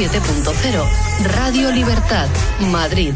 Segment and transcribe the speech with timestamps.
[0.00, 0.88] 107.0.
[1.36, 2.26] Radio Libertad,
[2.70, 3.12] Madrid.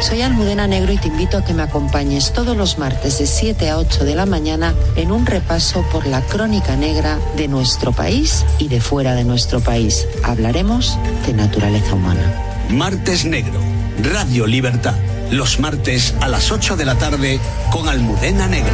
[0.00, 3.68] Soy Almudena Negro y te invito a que me acompañes todos los martes de 7
[3.68, 8.46] a 8 de la mañana en un repaso por la crónica negra de nuestro país
[8.58, 10.08] y de fuera de nuestro país.
[10.22, 12.32] Hablaremos de naturaleza humana.
[12.70, 13.60] Martes Negro,
[14.02, 14.96] Radio Libertad.
[15.30, 17.38] Los martes a las 8 de la tarde
[17.70, 18.72] con Almudena Negro.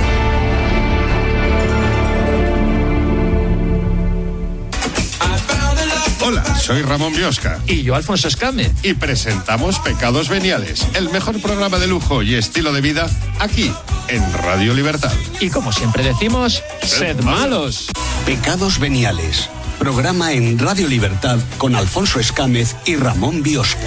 [6.66, 7.60] Soy Ramón Biosca.
[7.68, 8.72] Y yo, Alfonso Escame.
[8.82, 13.08] Y presentamos Pecados Veniales, el mejor programa de lujo y estilo de vida
[13.38, 13.72] aquí,
[14.08, 15.12] en Radio Libertad.
[15.38, 17.86] Y como siempre decimos, sed malos.
[18.24, 23.86] Pecados Veniales, programa en Radio Libertad con Alfonso Escámez y Ramón Biosca.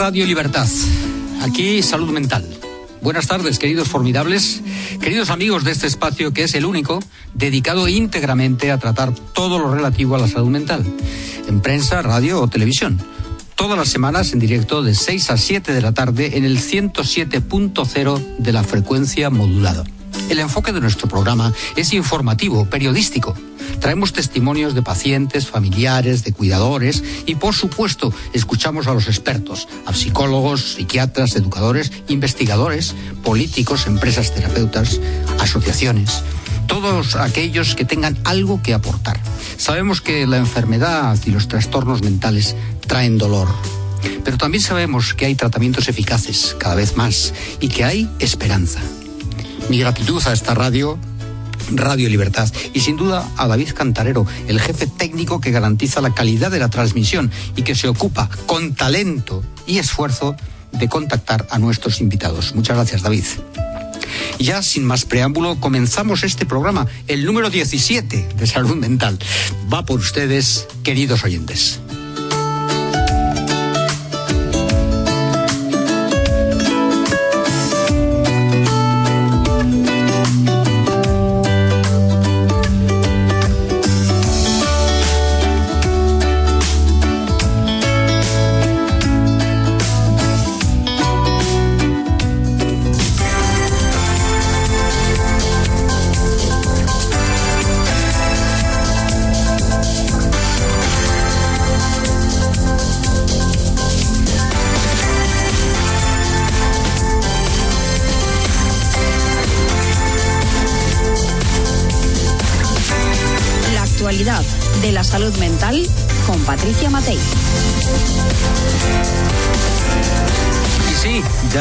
[0.00, 0.66] Radio Libertad,
[1.42, 2.42] aquí Salud Mental.
[3.02, 4.62] Buenas tardes, queridos formidables,
[4.98, 7.00] queridos amigos de este espacio que es el único
[7.34, 10.86] dedicado íntegramente a tratar todo lo relativo a la salud mental,
[11.46, 12.98] en prensa, radio o televisión.
[13.56, 18.36] Todas las semanas en directo de 6 a 7 de la tarde en el 107.0
[18.38, 19.84] de la frecuencia modulada.
[20.30, 23.34] El enfoque de nuestro programa es informativo, periodístico.
[23.78, 29.94] Traemos testimonios de pacientes, familiares, de cuidadores y, por supuesto, escuchamos a los expertos, a
[29.94, 35.00] psicólogos, psiquiatras, educadores, investigadores, políticos, empresas terapeutas,
[35.38, 36.22] asociaciones,
[36.66, 39.20] todos aquellos que tengan algo que aportar.
[39.56, 42.56] Sabemos que la enfermedad y los trastornos mentales
[42.86, 43.48] traen dolor,
[44.24, 48.80] pero también sabemos que hay tratamientos eficaces cada vez más y que hay esperanza.
[49.68, 50.98] Mi gratitud a esta radio,
[51.76, 56.50] Radio Libertad, y sin duda a David Cantarero, el jefe técnico que garantiza la calidad
[56.50, 60.36] de la transmisión y que se ocupa con talento y esfuerzo
[60.72, 62.54] de contactar a nuestros invitados.
[62.54, 63.24] Muchas gracias, David.
[64.38, 69.18] Ya sin más preámbulo, comenzamos este programa, el número 17 de Salud Mental.
[69.72, 71.80] Va por ustedes, queridos oyentes.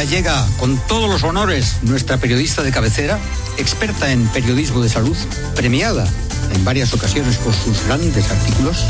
[0.03, 3.19] Llega con todos los honores nuestra periodista de cabecera,
[3.57, 5.17] experta en periodismo de salud,
[5.55, 6.07] premiada
[6.53, 8.85] en varias ocasiones por sus grandes artículos.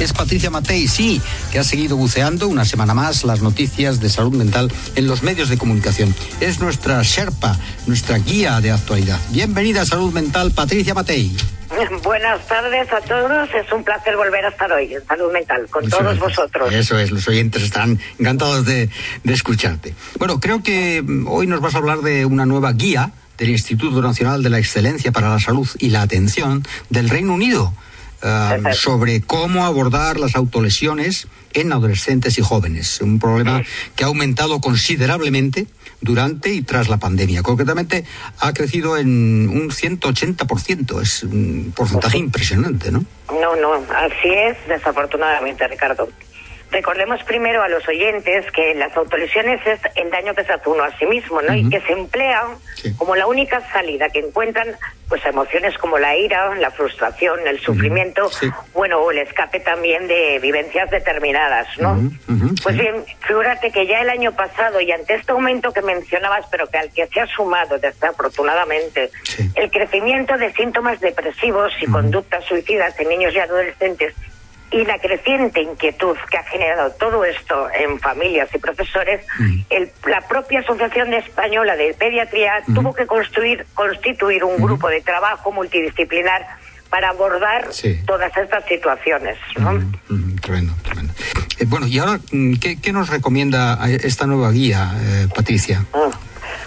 [0.00, 1.20] Es Patricia Matei, sí,
[1.52, 5.48] que ha seguido buceando una semana más las noticias de salud mental en los medios
[5.48, 6.14] de comunicación.
[6.40, 9.20] Es nuestra Sherpa, nuestra guía de actualidad.
[9.30, 11.36] Bienvenida a Salud Mental, Patricia Matei.
[12.02, 13.48] Buenas tardes a todos.
[13.54, 16.24] Es un placer volver a estar hoy en Salud Mental con todos gracias.
[16.24, 16.72] vosotros.
[16.72, 18.88] Eso es, los oyentes estarán encantados de,
[19.22, 19.94] de escucharte.
[20.18, 24.00] Bueno, creo que mm, hoy nos vas a hablar de una nueva guía del Instituto
[24.00, 27.72] Nacional de la Excelencia para la Salud y la Atención del Reino Unido
[28.22, 33.00] ah, sobre cómo abordar las autolesiones en adolescentes y jóvenes.
[33.00, 33.62] Un problema
[33.96, 35.66] que ha aumentado considerablemente
[36.04, 37.42] durante y tras la pandemia.
[37.42, 38.04] Concretamente,
[38.38, 41.00] ha crecido en un 180%.
[41.02, 43.04] Es un porcentaje impresionante, ¿no?
[43.40, 46.08] No, no, así es, desafortunadamente, Ricardo.
[46.74, 50.82] Recordemos primero a los oyentes que las autolesiones es el daño que se hace uno
[50.82, 51.54] a sí mismo, ¿no?
[51.54, 52.58] Y que se emplean
[52.98, 54.76] como la única salida que encuentran,
[55.08, 58.28] pues emociones como la ira, la frustración, el sufrimiento,
[58.72, 61.96] bueno, o el escape también de vivencias determinadas, ¿no?
[62.62, 66.66] pues bien, figúrate que ya el año pasado y ante este aumento que mencionabas, pero
[66.66, 69.10] que al que se ha sumado desafortunadamente,
[69.54, 74.14] el crecimiento de síntomas depresivos y conductas suicidas en niños y adolescentes
[74.74, 79.24] y la creciente inquietud que ha generado todo esto en familias y profesores,
[80.04, 86.44] la propia Asociación Española de Pediatría tuvo que construir, constituir un grupo de trabajo multidisciplinar
[86.90, 87.68] para abordar
[88.04, 89.38] todas estas situaciones.
[90.42, 91.12] tremendo, tremendo.
[91.60, 95.84] Eh, bueno, y ahora, mm, ¿qué, nos recomienda eh, esta nueva guía, eh, Patricia?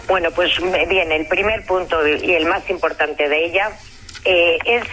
[0.07, 0.51] Bueno, pues
[0.87, 3.69] bien, el primer punto y el más importante de ella
[4.23, 4.83] es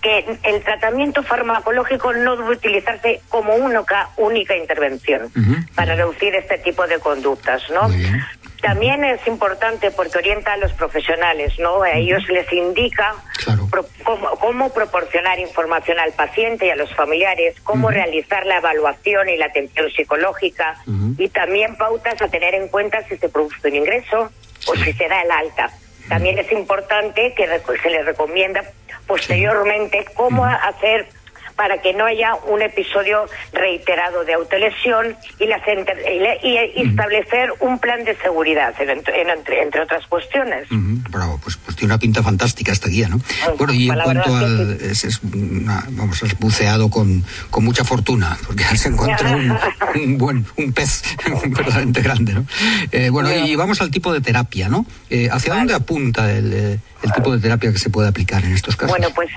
[0.00, 5.30] que el tratamiento farmacológico no debe utilizarse como única, única intervención
[5.74, 7.88] para reducir este tipo de conductas, ¿no?
[8.60, 11.82] También es importante porque orienta a los profesionales, ¿no?
[11.82, 13.14] A ellos les indica
[14.40, 19.46] cómo, proporcionar información al paciente y a los familiares, cómo realizar la evaluación y la
[19.46, 20.76] atención psicológica
[21.16, 24.30] y también pautas a tener en cuenta si se produce un ingreso
[24.66, 25.70] o si se da el alta.
[26.08, 27.46] También es importante que
[27.82, 28.62] se les recomienda
[29.06, 31.06] posteriormente cómo hacer
[31.58, 38.04] para que no haya un episodio reiterado de autolesión y, las y, establecer un plan
[38.04, 40.68] de seguridad, entre, otras cuestiones.
[40.70, 43.20] Bravo, pues, pues, tiene una pinta fantástica esta guía, ¿no?
[43.58, 44.78] bueno, y en cuanto al...
[44.80, 49.36] Es, vamos, has buceado con, con mucha fortuna, porque has encontrado
[49.96, 52.46] un, buen un pez verdaderamente grande, ¿no?
[52.92, 54.86] Eh, bueno, y vamos al tipo de terapia, ¿no?
[55.10, 58.52] Eh, ¿Hacia dónde apunta el, eh, el tipo de terapia que se puede aplicar en
[58.52, 58.96] estos casos?
[58.96, 59.28] Bueno, pues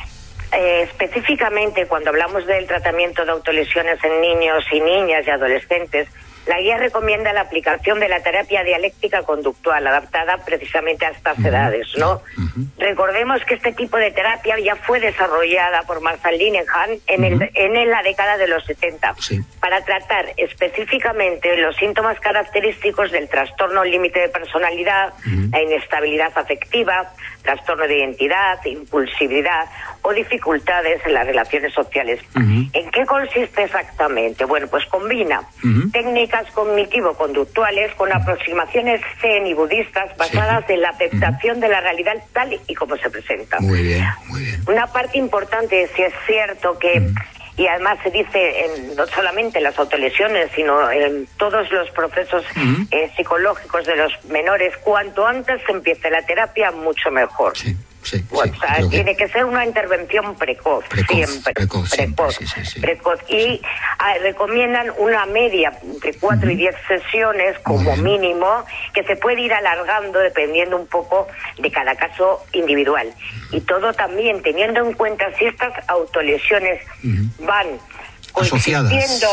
[0.54, 6.08] eh, específicamente cuando hablamos del tratamiento de autolesiones en niños y niñas y adolescentes,
[6.48, 11.88] la guía recomienda la aplicación de la terapia dialéctica conductual adaptada precisamente a estas edades,
[11.98, 12.22] ¿no?
[12.78, 17.90] Recordemos que este tipo de terapia ya fue desarrollada por Marshall Linehan en, el, en
[17.92, 19.16] la década de los 70
[19.60, 25.14] para tratar específicamente los síntomas característicos del trastorno límite de personalidad,
[25.52, 29.68] la inestabilidad afectiva, trastorno de identidad, impulsividad
[30.02, 32.20] o dificultades en las relaciones sociales.
[32.36, 34.46] ¿En qué consiste exactamente?
[34.46, 35.42] Bueno, pues combina
[35.92, 42.60] técnicas cognitivo-conductuales con aproximaciones zen y budistas basadas en la aceptación de la realidad tal
[42.68, 43.60] y como se presenta.
[43.60, 44.62] Muy bien, muy bien.
[44.68, 47.12] Una parte importante, si es cierto que
[47.58, 52.44] y además se dice en, no solamente en las autolesiones, sino en todos los procesos
[52.92, 57.58] eh, psicológicos de los menores, cuanto antes se empiece la terapia, mucho mejor.
[57.58, 57.76] Sí.
[58.04, 58.24] Sí,
[58.90, 59.28] tiene que...
[59.28, 61.54] ser una intervención precoz, siempre.
[61.54, 61.90] Precoz,
[62.82, 63.62] precoz, Y
[64.00, 69.54] ah, recomiendan una media de cuatro y diez sesiones como mínimo, que se puede ir
[69.54, 71.28] alargando dependiendo un poco
[71.60, 73.08] de cada caso individual.
[73.52, 76.82] Y todo también teniendo en cuenta si estas autolesiones
[77.40, 77.68] van
[78.36, 79.24] asociadas,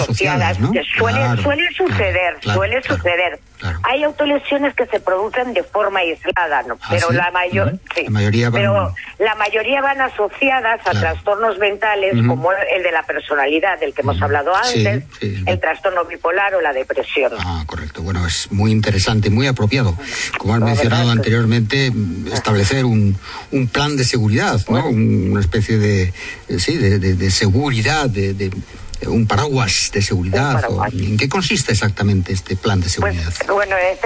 [0.00, 0.72] asociadas, ¿no?
[0.98, 3.40] suele, suele suceder, suele suceder.
[3.82, 6.78] Hay autolesiones que se producen de forma aislada, ¿no?
[6.82, 8.60] Ah, pero la mayor, la mayoría van...
[8.60, 14.02] pero la mayoría van asociadas a trastornos mentales como el de la personalidad, del que
[14.02, 17.32] hemos hablado antes, el trastorno bipolar o la depresión.
[17.38, 18.02] Ah, correcto.
[18.02, 19.96] Bueno, es muy interesante, muy apropiado,
[20.38, 21.92] como has mencionado anteriormente,
[22.32, 23.16] establecer un,
[23.52, 24.88] un plan de seguridad, ¿no?
[24.88, 26.12] Una especie de,
[26.58, 28.50] sí, de, de seguridad, de
[29.06, 30.64] un paraguas de seguridad?
[30.92, 33.24] ¿En qué consiste exactamente este plan de seguridad?
[33.24, 33.98] Pues, bueno, es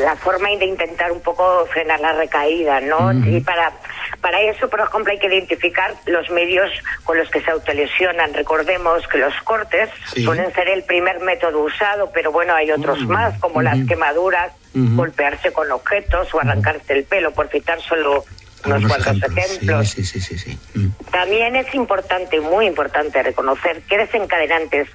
[0.00, 3.12] la, forma de intentar un poco frenar la recaída, ¿no?
[3.26, 3.72] Y para,
[4.20, 6.70] para eso, por ejemplo, hay que identificar los medios
[7.04, 8.34] con los que se autolesionan.
[8.34, 9.90] Recordemos que los cortes
[10.22, 15.52] suelen ser el primer método usado, pero bueno, hay otros más, como las quemaduras, golpearse
[15.52, 18.24] con objetos o arrancarse el pelo, por citar solo
[18.76, 19.90] unos cuantos ejemplos.
[19.90, 20.88] Sí, sí, sí, mm.
[21.10, 24.88] También es importante, muy importante, reconocer qué desencadenantes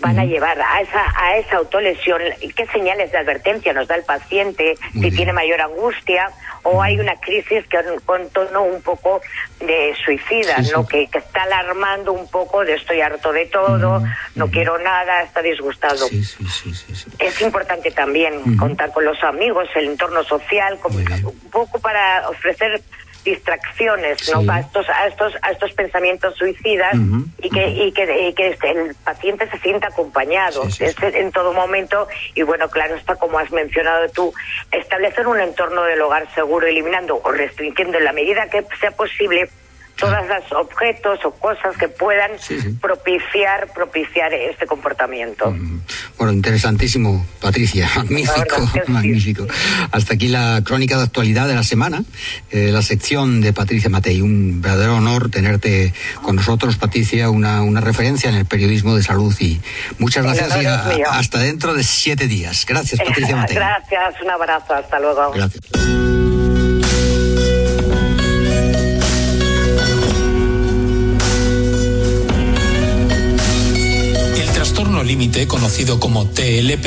[0.00, 2.20] van a llevar a esa a esa autolesión,
[2.54, 6.30] qué señales de advertencia nos da el paciente, si tiene mayor angustia
[6.62, 9.20] o hay una crisis que con tono un poco
[9.60, 10.86] de suicida, ¿no?
[10.86, 14.02] Que, está alarmando un poco de estoy harto de todo,
[14.34, 16.06] no quiero nada, está disgustado.
[17.18, 22.80] Es importante también contar con los amigos, el entorno social, un poco para ofrecer
[23.30, 24.50] distracciones ¿no?
[24.50, 26.94] a estos a estos a estos pensamientos suicidas
[27.42, 32.08] y que y que, que este, el paciente se sienta acompañado en todo momento.
[32.34, 34.32] Y bueno claro está como has mencionado tú
[34.72, 39.48] establecer un entorno del hogar seguro eliminando o restringiendo en la medida que sea posible
[39.98, 42.30] todas las objetos o cosas que puedan
[42.80, 45.50] propiciar propiciar este comportamiento.
[45.50, 45.80] Mm.
[46.16, 49.46] Bueno, interesantísimo, Patricia, magnífico, magnífico.
[49.90, 52.02] Hasta aquí la crónica de actualidad de la semana,
[52.50, 54.20] eh, la sección de Patricia Matei.
[54.20, 59.34] Un verdadero honor tenerte con nosotros, Patricia, una, una referencia en el periodismo de salud
[59.40, 59.60] y
[59.98, 62.64] muchas gracias y hasta dentro de siete días.
[62.66, 63.56] Gracias, Patricia Matei.
[63.56, 65.32] Gracias, un abrazo, hasta luego.
[65.32, 66.67] Gracias.
[75.08, 76.86] Límite, conocido como TLP,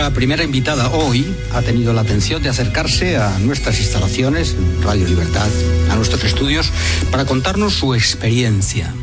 [0.03, 5.47] Nuestra primera invitada hoy ha tenido la atención de acercarse a nuestras instalaciones, Radio Libertad,
[5.89, 6.69] a nuestros estudios,
[7.09, 8.93] para contarnos su experiencia.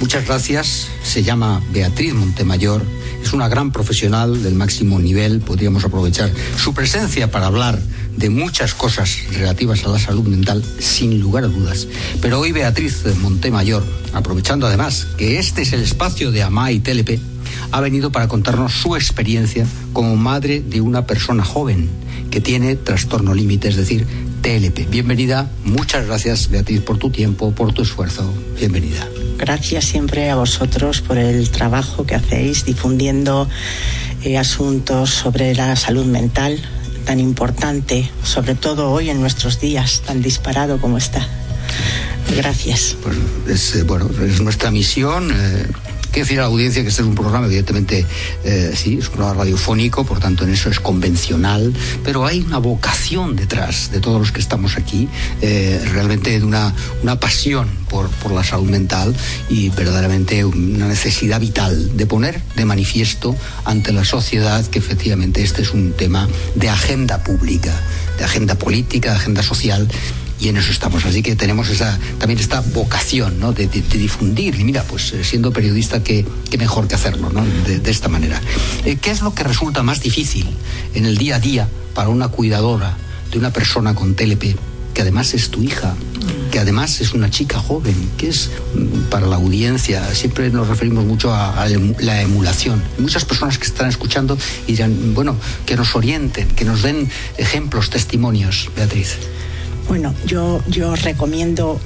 [0.00, 0.88] Muchas gracias.
[1.04, 2.82] Se llama Beatriz Montemayor.
[3.22, 5.38] Es una gran profesional del máximo nivel.
[5.38, 7.78] Podríamos aprovechar su presencia para hablar
[8.16, 11.86] de muchas cosas relativas a la salud mental, sin lugar a dudas.
[12.20, 17.35] Pero hoy Beatriz Montemayor, aprovechando además que este es el espacio de AMA y TLP,
[17.72, 21.88] ha venido para contarnos su experiencia como madre de una persona joven
[22.30, 24.06] que tiene trastorno límite, es decir,
[24.42, 24.88] TLP.
[24.90, 28.32] Bienvenida, muchas gracias Beatriz por tu tiempo, por tu esfuerzo.
[28.58, 29.08] Bienvenida.
[29.38, 33.48] Gracias siempre a vosotros por el trabajo que hacéis difundiendo
[34.22, 36.60] eh, asuntos sobre la salud mental
[37.04, 41.26] tan importante, sobre todo hoy en nuestros días, tan disparado como está.
[42.36, 42.96] Gracias.
[43.02, 43.16] Pues
[43.48, 45.30] es, eh, bueno, es nuestra misión.
[45.32, 45.66] Eh,
[46.16, 48.06] que decir a la audiencia que este es un programa, evidentemente,
[48.42, 52.56] eh, sí, es un programa radiofónico, por tanto en eso es convencional, pero hay una
[52.56, 55.10] vocación detrás de todos los que estamos aquí,
[55.42, 59.14] eh, realmente de una, una pasión por, por la salud mental
[59.50, 65.60] y verdaderamente una necesidad vital de poner de manifiesto ante la sociedad que efectivamente este
[65.60, 67.78] es un tema de agenda pública,
[68.16, 69.86] de agenda política, de agenda social
[70.40, 71.04] y en eso estamos.
[71.04, 73.52] Así que tenemos esa, también esta vocación ¿no?
[73.52, 74.58] de, difundir.
[74.58, 76.24] Y mira, pues eh, siendo periodista, qué,
[76.58, 77.44] mejor que hacerlo ¿no?
[77.44, 78.40] de, esta manera.
[78.84, 80.46] Eh, ¿Qué es lo que resulta más difícil
[80.94, 82.96] en el día a día para una cuidadora
[83.30, 84.56] de una persona con TLP?
[84.94, 85.94] que además es tu hija,
[86.50, 91.04] que además es una chica joven, que es mm, para la audiencia, siempre nos referimos
[91.04, 92.82] mucho a, a, la emulación.
[92.96, 98.70] Muchas personas que están escuchando dirán, bueno, que nos orienten, que nos den ejemplos, testimonios,
[98.74, 99.18] Beatriz.
[99.88, 101.78] Bueno, yo, yo recomiendo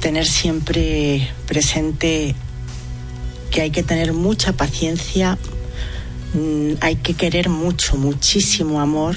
[0.00, 2.34] tener siempre presente
[3.52, 5.38] que hay que tener mucha paciencia,
[6.34, 9.14] mm, hay que querer mucho, muchísimo amor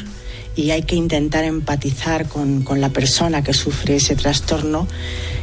[0.55, 4.87] y hay que intentar empatizar con, la persona que sufre ese trastorno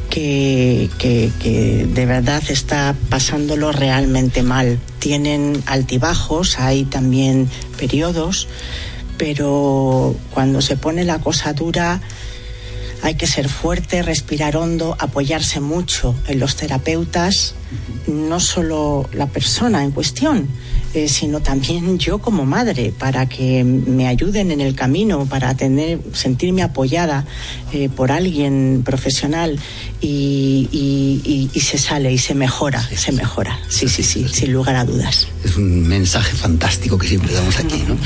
[0.09, 4.79] que, que, de verdad está pasándolo realmente mal.
[5.01, 8.47] Tienen altibajos, hay también periodos,
[9.19, 12.01] pero cuando se pone la cosa dura,
[13.03, 17.55] hay que ser fuerte, respirar hondo, apoyarse mucho en los terapeutas,
[18.07, 20.49] no solo la persona en cuestión,
[20.95, 26.01] eh, sino también yo como madre, para que me ayuden en el camino, para tener,
[26.13, 27.25] sentirme apoyada
[27.73, 29.59] eh, por alguien profesional
[30.01, 33.59] y, se sale y se mejora, se mejora.
[33.69, 35.29] Sí, sí, sí, sin lugar a dudas.
[35.45, 37.97] Es un mensaje fantástico que siempre damos aquí, ¿no?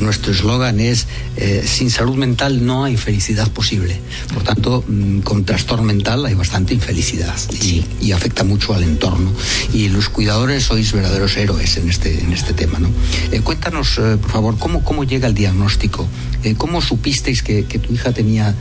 [0.00, 3.98] nuestro eslogan es, eh, sin salud mental no hay felicidad posible.
[4.32, 9.32] Por tanto, mm, con trastorno mental hay bastante infelicidad y, afecta mucho al entorno.
[9.72, 12.90] Y los cuidadores sois verdaderos héroes en este, en este tema, ¿no?
[13.30, 16.06] Eh, cuéntanos, eh, por favor, ¿cómo, cómo llega el diagnóstico?
[16.58, 18.52] ¿Cómo supisteis que, que, tu hija tenía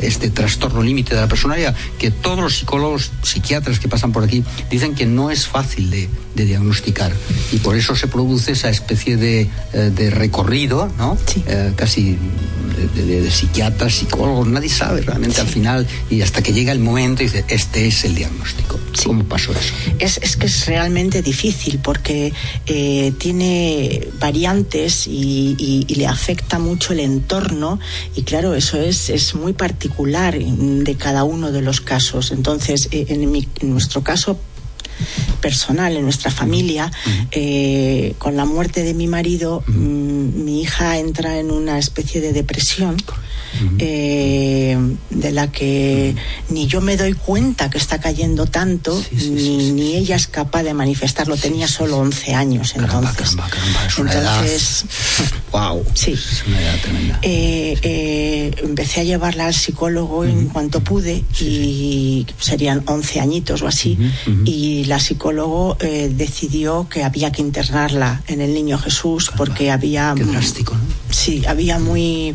[0.00, 1.74] este trastorno límite de la personalidad?
[1.98, 6.08] Que todos los psicólogos, psiquiatras que pasan por aquí dicen que no es fácil de,
[6.44, 7.12] diagnosticar
[7.50, 11.16] y por eso se produce esa especie de, eh, recorrido, ¿no?
[11.46, 12.18] Eh, casi
[12.94, 17.26] de, psiquiatras, psicólogos, nadie sabe realmente al final y hasta que llega el momento y
[17.26, 18.78] dice, este es el diagnóstico.
[19.04, 19.72] ¿Cómo pasó eso?
[19.98, 22.32] Es, es, que es realmente difícil porque
[22.66, 22.85] eh,
[23.18, 27.78] tiene variantes y, y, y, le afecta mucho el entorno
[28.14, 32.32] y claro, eso es, es muy particular de cada uno de los casos.
[32.32, 34.38] Entonces, eh, en, mi, en nuestro caso
[35.40, 36.90] personal en nuestra familia.
[37.30, 42.32] Eh, con la muerte de mi marido, mm, mi hija entra en una especie de
[42.32, 42.96] depresión.
[43.78, 44.76] Eh,
[45.10, 46.14] de la que
[46.50, 49.30] ni yo me doy cuenta que está cayendo tanto, Sí, sí,
[49.72, 51.36] ni, ella es capaz de manifestarlo.
[51.36, 53.36] Tenía solo 11 años Caramba, entonces.
[53.36, 54.84] caramba, caramba, es una Entonces,
[55.52, 55.84] Wow.
[55.94, 56.12] Sí.
[56.12, 57.18] Es una edad tremenda.
[57.22, 63.66] eh, eh, empecé a llevarla al psicólogo en cuanto pude y serían 11 añitos o
[63.68, 63.96] así
[64.44, 70.24] y la psicólogo decidió que había que internarla en el Niño Jesús porque había Qué
[70.24, 70.80] drástico, ¿no?
[71.10, 72.34] sí había muy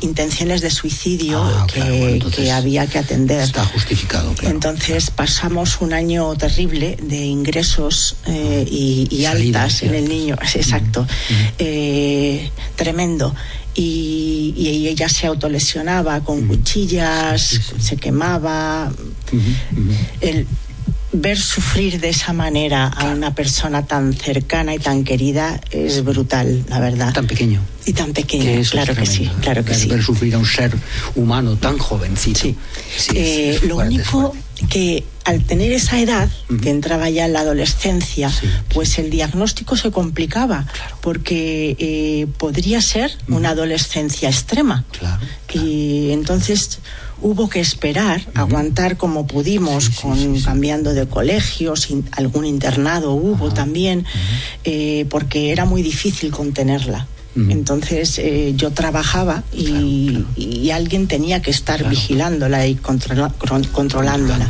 [0.00, 3.40] intenciones de suicidio Ah, que, claro, bueno, entonces que había que atender.
[3.40, 4.54] Está justificado, claro.
[4.54, 11.06] entonces pasamos un año terrible de ingresos eh, y, y altas en el niño, exacto,
[11.58, 13.34] Eh, tremendo.
[13.74, 18.92] Y, y ella se autolesionaba con cuchillas, se quemaba.
[20.20, 20.46] El
[21.12, 26.64] ver sufrir de esa manera a una persona tan cercana y tan querida es brutal,
[26.68, 27.12] la verdad.
[27.12, 27.60] Tan pequeño.
[27.86, 29.88] y tan pequeño, claro que sí, claro que ver, sí.
[29.88, 30.70] ver sufrir a un ser
[31.16, 32.40] humano tan jovencito.
[32.40, 32.56] Sí.
[32.96, 34.36] Sí, Eh, es- es lo fuerte, único
[34.68, 36.28] que al tener esa edad,
[36.62, 40.66] que entraba ya en la adolescencia, Sí, pues el diagnóstico se complicaba,
[41.00, 44.84] porque eh, podría ser una adolescencia extrema.
[44.96, 46.78] Claro, Y entonces
[47.22, 54.04] hubo que esperar, aguantar como pudimos, con cambiando de colegios, algún internado hubo también,
[54.64, 57.06] eh, porque era muy difícil contenerla.
[57.36, 63.32] Entonces eh, yo trabajaba y, y alguien tenía que estar vigilándola y controla-
[63.72, 64.48] controlándola.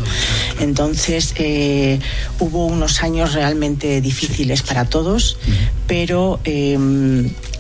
[0.60, 2.00] Entonces eh,
[2.38, 5.37] hubo unos años realmente difíciles para todos,
[5.87, 6.78] pero eh,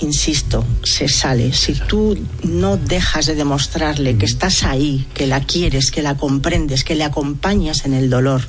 [0.00, 1.52] insisto, se sale.
[1.52, 6.82] Si tú no dejas de demostrarle que estás ahí, que la quieres, que la comprendes,
[6.82, 8.48] que le acompañas en el dolor,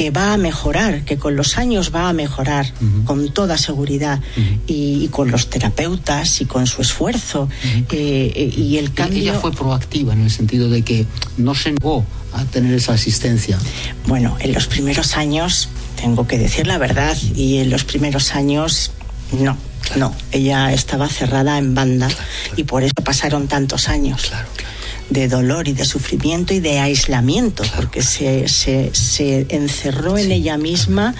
[0.00, 2.72] que va a mejorar, que con los años va a mejorar,
[3.04, 4.18] con toda seguridad,
[4.66, 9.20] y, y con los terapeutas y con su esfuerzo, eh, eh, y el cambio...
[9.20, 11.04] Ella fue proactiva en el sentido de que
[11.36, 13.58] no se negó a tener esa asistencia.
[14.06, 15.68] Bueno, en los primeros años,
[16.00, 18.92] tengo que decir la verdad, y en los primeros años,
[19.38, 19.58] no,
[19.96, 22.08] no, ella estaba cerrada en banda
[22.56, 24.28] y por eso pasaron tantos años.
[24.28, 24.69] Claro, claro.
[25.10, 30.56] De dolor y de sufrimiento y de aislamiento, porque se, se, se encerró en ella
[30.56, 31.14] misma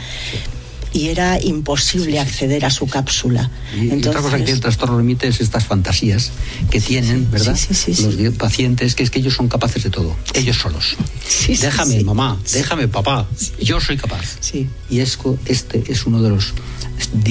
[0.93, 3.51] y era imposible acceder a su cápsula.
[3.75, 6.33] Y, y otra cosa que el trastorno límite es estas fantasías
[6.71, 7.57] que tienen, ¿verdad?
[7.57, 10.97] sí, sí, sí, Los pacientes, que es que ellos son capaces de todo, ellos solos.
[11.47, 13.29] Déjame, mamá, déjame, papá,
[13.61, 14.39] yo soy capaz.
[14.41, 14.69] Sí.
[14.89, 16.55] Y es, este es uno de los,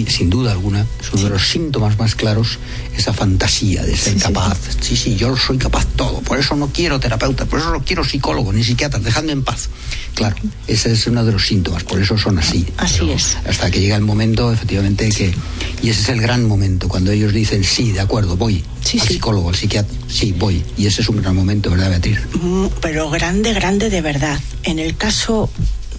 [0.08, 2.58] sin duda alguna, es uno de los síntomas más claros,
[2.98, 4.26] esa fantasía de ser Sí, sí.
[4.26, 4.58] capaz.
[4.82, 8.04] Sí, sí, yo soy capaz todo, por eso no quiero terapeuta, por eso no quiero
[8.04, 9.70] psicólogo ni psiquiatra, dejadme en paz.
[10.16, 10.36] Claro,
[10.68, 12.66] ese es uno de los síntomas, por eso son así.
[12.78, 13.38] Así Pero es.
[13.48, 15.34] Hasta que llega el momento, efectivamente, que.
[15.82, 18.64] Y ese es el gran momento, cuando ellos dicen, sí, de acuerdo, voy.
[18.84, 19.14] Sí, al sí.
[19.14, 20.64] psicólogo, al psiquiatra, sí, voy.
[20.78, 22.20] Y ese es un gran momento, ¿verdad, Beatriz?
[22.42, 24.40] Mm, pero grande, grande de verdad.
[24.64, 25.50] En el caso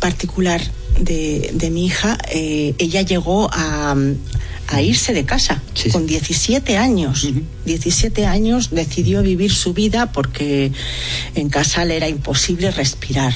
[0.00, 0.60] particular
[1.00, 3.94] de, de mi hija, eh, ella llegó a,
[4.68, 5.90] a irse de casa Sí, sí.
[5.90, 7.28] con 17 años.
[7.64, 10.72] 17 años decidió vivir su vida porque
[11.34, 13.32] en casa le era imposible respirar.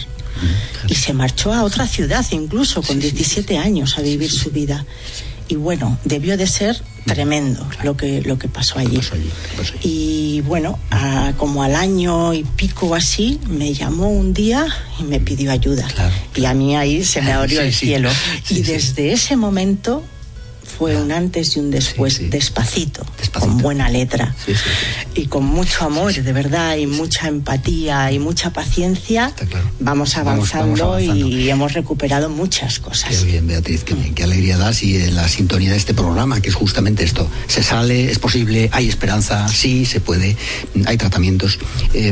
[0.89, 4.85] Y se marchó a otra ciudad incluso con 17 años a vivir su vida.
[5.49, 8.97] Y bueno, debió de ser tremendo lo que lo que pasó allí.
[8.97, 9.31] pasó allí?
[9.51, 9.81] ¿Qué pasó allí?
[9.83, 14.67] Y bueno, a- como al año y pico así, me llamó un día
[14.99, 15.87] y me pidió ayuda.
[15.95, 17.87] Claro, Y a mí ahí se me abrió Sí, el sí.
[17.87, 18.11] cielo.
[18.43, 20.03] Sí, y desde ese momento
[20.77, 22.29] fue un antes y un después, Sí, sí.
[22.31, 23.53] despacito, Despacito.
[23.53, 24.35] con buena letra.
[24.45, 24.53] Sí.
[25.15, 29.65] Y con mucho amor, de verdad, y mucha empatía y mucha paciencia, claro.
[29.81, 31.29] vamos avanzando, vamos avanzando.
[31.29, 33.11] y hemos recuperado muchas cosas.
[33.17, 36.41] Qué bien, Beatriz, qué, bien, qué alegría das y eh, la sintonía de este programa,
[36.41, 37.29] que es justamente esto.
[37.47, 40.37] Se sale, es posible, hay esperanza, sí, se puede,
[40.75, 41.59] mm, hay tratamientos.
[41.95, 42.09] Eh,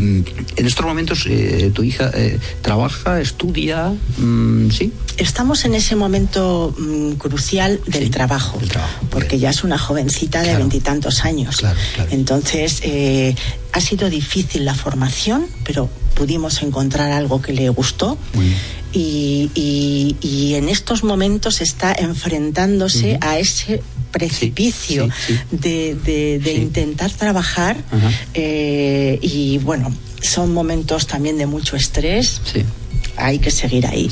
[0.57, 4.93] en estos momentos, eh, tu hija eh, trabaja, estudia, mm, ¿sí?
[5.17, 8.11] Estamos en ese momento mm, crucial del Sí,
[8.53, 10.59] trabajo, del trabajo, porque ya es una jovencita de Claro.
[10.59, 11.57] veintitantos años.
[11.59, 12.11] Claro, claro.
[12.13, 13.35] Entonces, eh,
[13.73, 18.19] ha sido difícil la formación, pero pudimos encontrar algo que le gustó.
[18.35, 18.59] Muy bien.
[18.95, 25.41] Y, y- y en estos momentos está enfrentándose a ese precipicio sí, sí.
[25.51, 26.61] de, de- de Sí.
[26.61, 27.79] intentar trabajar
[28.35, 32.65] eh, y bueno, son momentos también de mucho estrés Sí.
[33.17, 34.09] Hay que seguir ahí,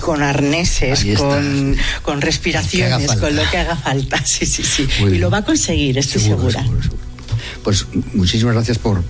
[0.00, 4.18] con arneses, con, con, respiraciones, con lo que haga falta.
[4.30, 4.86] Sí, sí, sí.
[5.02, 6.64] y lo va a conseguir, estoy segura.
[7.62, 9.02] Pues muchísimas gracias por,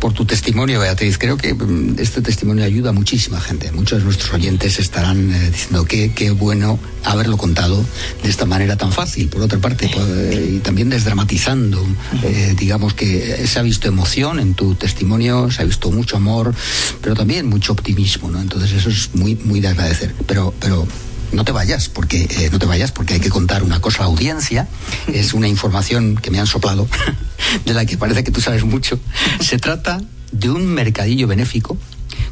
[0.00, 1.18] por tu testimonio, Beatriz.
[1.18, 3.70] Creo que mm, este testimonio ayuda a muchísima gente.
[3.72, 7.84] Muchos de nuestros oyentes estarán eh, diciendo que qué bueno haberlo contado
[8.22, 9.28] de esta manera tan fácil.
[9.28, 9.90] Por otra parte,
[10.32, 11.84] y también desdramatizando,
[12.22, 16.54] eh, digamos que se ha visto emoción en tu testimonio, se ha visto mucho amor,
[17.00, 18.40] pero también mucho optimismo, ¿no?
[18.40, 20.14] Entonces eso es muy, muy de agradecer.
[20.26, 20.86] Pero, pero
[21.32, 24.00] no te vayas, porque eh, no te vayas, porque hay que contar una cosa a
[24.02, 24.68] la audiencia.
[25.12, 26.88] Es una información que me han soplado,
[27.64, 28.98] de la que parece que tú sabes mucho.
[29.40, 31.76] Se trata de un mercadillo benéfico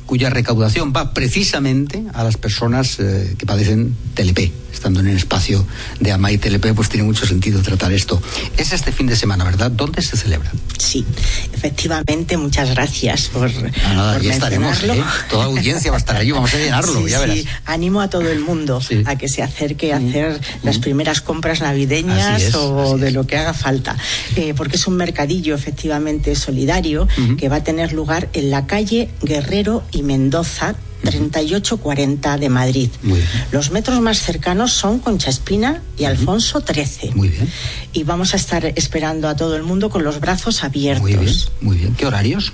[0.06, 4.52] cuya recaudación va precisamente a las personas eh, que padecen TLP.
[4.72, 5.66] Estando en el espacio
[5.98, 8.20] de AMAI TLP, pues tiene mucho sentido tratar esto.
[8.56, 9.70] Es este fin de semana, ¿verdad?
[9.70, 10.50] ¿Dónde se celebra?
[10.78, 11.04] Sí,
[11.52, 13.50] efectivamente, muchas gracias por.
[13.84, 14.82] Ah, nada, ya estaremos.
[14.84, 15.02] ¿eh?
[15.28, 17.36] Toda audiencia va a estar allí, vamos a llenarlo, ya verás.
[17.36, 20.08] Sí, animo a todo el mundo a que se acerque a mm.
[20.08, 23.96] hacer las primeras compras navideñas o de lo que haga falta.
[24.36, 29.10] Eh, porque es un mercadillo, efectivamente, solidario, que va a tener lugar en la calle
[29.22, 32.90] Guerrero y Mendoza, 3840 de Madrid.
[33.52, 37.12] Los metros más cercanos son Concha Espina y Alfonso 13.
[37.14, 37.48] Muy bien.
[37.92, 41.02] Y vamos a estar esperando a todo el mundo con los brazos abiertos.
[41.02, 41.94] Muy bien, muy bien.
[41.94, 42.52] ¿Qué horarios?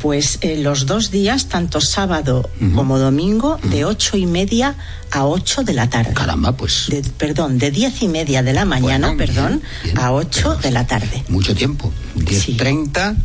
[0.00, 4.76] Pues eh, los dos días, tanto sábado como domingo, de ocho y media
[5.10, 6.12] a 8 de la tarde.
[6.14, 6.88] Caramba, pues.
[7.16, 9.62] perdón, de diez y media de la mañana, perdón,
[9.96, 11.24] a 8 de la tarde.
[11.28, 11.92] Mucho tiempo.
[12.16, 13.16] 10.30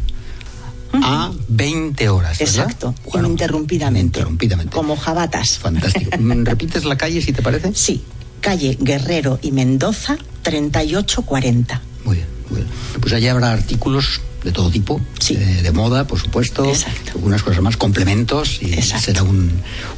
[0.94, 2.42] a 20 horas.
[2.42, 4.20] Exacto, ininterrumpidamente.
[4.20, 4.74] Interrumpidamente.
[4.74, 5.58] Como jabatas.
[5.60, 6.12] Fantástico.
[6.22, 7.74] Mm, ¿Repites la calle si te parece?
[7.74, 8.04] Sí,
[8.42, 11.82] calle Guerrero y Mendoza, 3840.
[12.04, 12.72] Muy bien, muy bien.
[13.00, 15.00] Pues allí habrá artículos de todo tipo,
[15.30, 17.12] eh, de moda, por supuesto, Exacto.
[17.16, 19.52] algunas cosas más, complementos, y será un,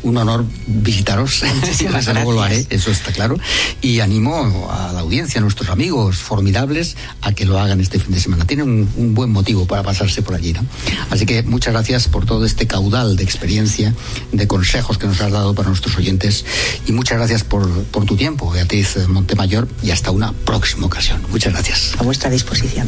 [0.03, 1.43] un, honor visitaros,
[2.13, 3.37] luego lo haré, eso está claro,
[3.81, 8.13] y animo a la audiencia, a nuestros amigos formidables, a que lo hagan este fin
[8.13, 8.45] de semana.
[8.45, 10.65] Tienen un, un buen motivo para pasarse por allí, ¿no?
[11.09, 13.93] Así que muchas gracias por todo este caudal de experiencia,
[14.31, 16.45] de consejos que nos has dado para nuestros oyentes,
[16.85, 21.21] y muchas gracias por, por tu tiempo, Beatriz Montemayor, y hasta una próxima ocasión.
[21.29, 21.95] Muchas gracias.
[21.97, 22.87] A vuestra disposición.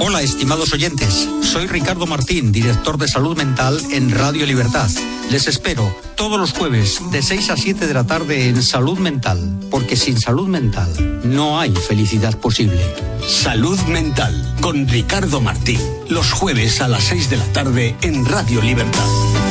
[0.00, 1.28] Hola, estimados oyentes.
[1.42, 4.90] Soy Ricardo Martín, director de salud mental en Radio Libertad.
[5.30, 9.38] Les espero todos los jueves de 6 a 7 de la tarde en Salud Mental,
[9.70, 10.88] porque sin salud mental
[11.24, 12.80] no hay felicidad posible.
[13.26, 18.62] Salud Mental con Ricardo Martín, los jueves a las 6 de la tarde en Radio
[18.62, 19.47] Libertad.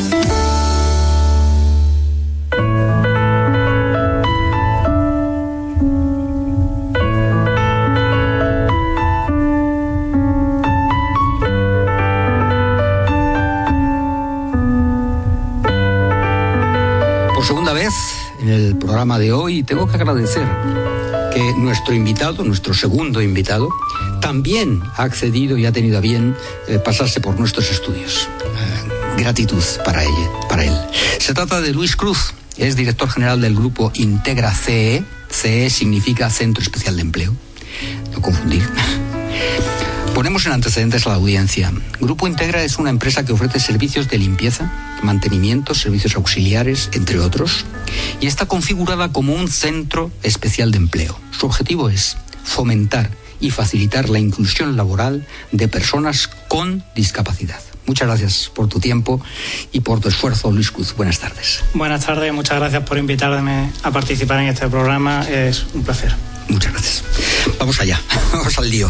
[18.80, 20.48] Programa de hoy tengo que agradecer
[21.34, 23.70] que nuestro invitado, nuestro segundo invitado,
[24.22, 26.36] también ha accedido y ha tenido a bien
[26.68, 28.28] eh, pasarse por nuestros estudios.
[28.44, 30.74] Eh, gratitud para, ella, para él.
[31.20, 35.04] Se trata de Luis Cruz, es director general del grupo Integra CE.
[35.30, 37.34] CE significa Centro Especial de Empleo.
[38.14, 38.64] No confundir.
[40.18, 41.72] Ponemos en antecedentes a la audiencia.
[42.00, 44.72] Grupo Integra es una empresa que ofrece servicios de limpieza,
[45.04, 47.66] mantenimiento, servicios auxiliares, entre otros,
[48.20, 51.20] y está configurada como un centro especial de empleo.
[51.30, 57.62] Su objetivo es fomentar y facilitar la inclusión laboral de personas con discapacidad.
[57.86, 59.22] Muchas gracias por tu tiempo
[59.72, 60.96] y por tu esfuerzo, Luis Cruz.
[60.98, 61.64] Buenas tardes.
[61.76, 65.30] Buenas tardes, muchas gracias por invitarme a participar en este programa.
[65.30, 66.12] Es un placer.
[66.50, 67.04] Muchas gracias.
[67.60, 68.02] Vamos allá,
[68.34, 68.90] vamos al lío.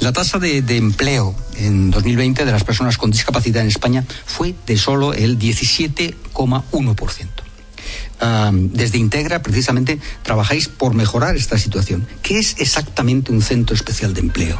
[0.00, 4.76] La tasa de, empleo en 2020 de las personas con discapacidad en España fue de
[4.76, 7.26] solo el 17,1%.
[8.52, 12.06] desde Integra, precisamente, trabajáis por mejorar esta situación.
[12.22, 14.56] ¿Qué es exactamente un centro especial de empleo?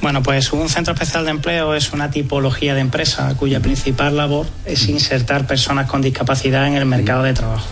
[0.00, 4.46] Bueno, pues un centro especial de empleo es una tipología de empresa cuya principal labor
[4.64, 7.68] es insertar personas con discapacidad en el mercado de trabajo.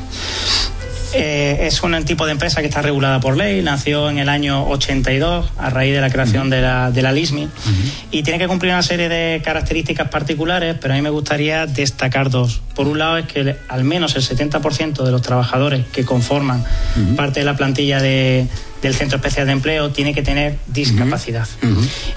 [1.12, 4.66] Eh, es un tipo de empresa que está regulada por ley, nació en el año
[4.69, 7.49] 82 a raíz de la creación de, la, de la LISMI
[8.11, 12.31] y tiene que cumplir una serie de características particulares, pero a mí me gustaría destacar
[12.31, 12.61] dos.
[12.75, 16.64] Por un lado es que al menos el 70% de los trabajadores que conforman
[17.16, 18.47] parte de la plantilla de,
[18.82, 21.48] del centro especial de empleo tiene que tener discapacidad.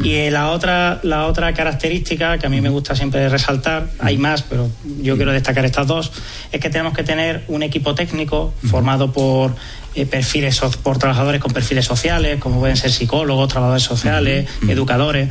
[0.04, 4.44] Y la otra, la otra característica que a mí me gusta siempre resaltar, hay más,
[4.44, 4.70] pero
[5.02, 6.12] yo quiero destacar estas dos,
[6.52, 9.56] es que tenemos que tener un equipo técnico formado por
[9.96, 15.30] eh, perfiles por trabajadores con perfiles sociales, como pueden ser psicólogos, trabajadores sociales, educadores,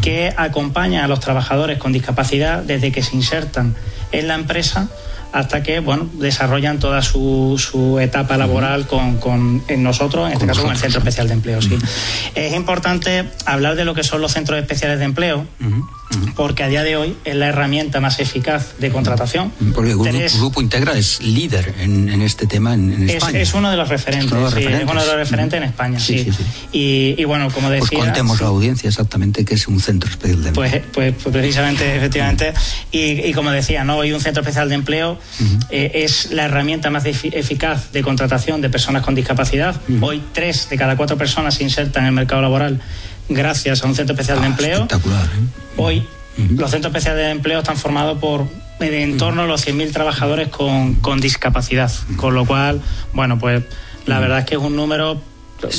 [0.00, 3.74] que acompañan a los trabajadores con discapacidad desde que se insertan
[4.12, 4.88] en la empresa
[5.32, 10.46] hasta que bueno desarrollan toda su, su etapa laboral con, con en nosotros, en este
[10.46, 11.62] caso con el Centro Especial de Empleo.
[11.62, 11.78] Sí.
[12.34, 15.46] Es importante hablar de lo que son los centros especiales de empleo,
[16.34, 19.52] porque a día de hoy es la herramienta más eficaz de contratación.
[19.74, 23.38] Porque el grupo, grupo, Integra es líder en, en este tema en, en España.
[23.40, 24.82] Es, uno de los referentes, es, sí, referentes.
[24.82, 26.18] es uno de los referentes en España, sí.
[26.18, 26.32] sí.
[26.32, 27.88] sí y, y, bueno, como decía...
[27.88, 30.70] Pues contemos a la audiencia exactamente qué es un centro especial de empleo.
[30.70, 32.52] Pues, pues, pues precisamente, efectivamente,
[32.92, 33.96] y, y, como decía, ¿no?
[33.96, 35.66] hoy un centro especial de empleo uh -huh.
[35.70, 39.74] eh, es la herramienta más eficaz de contratación de personas con discapacidad.
[39.88, 39.98] Uh -huh.
[40.02, 42.80] Hoy tres de cada cuatro personas se insertan en el mercado laboral
[43.28, 44.74] gracias a un centro especial ah, de empleo.
[44.82, 45.24] Espectacular.
[45.26, 45.62] ¿eh?
[45.76, 46.58] Hoy uh -huh.
[46.58, 48.46] los centros especiales de empleo están formados por
[48.80, 52.82] en torno a los 100.000 trabajadores con, con discapacidad, con lo cual,
[53.14, 53.62] bueno, pues
[54.04, 55.20] la verdad es que es un número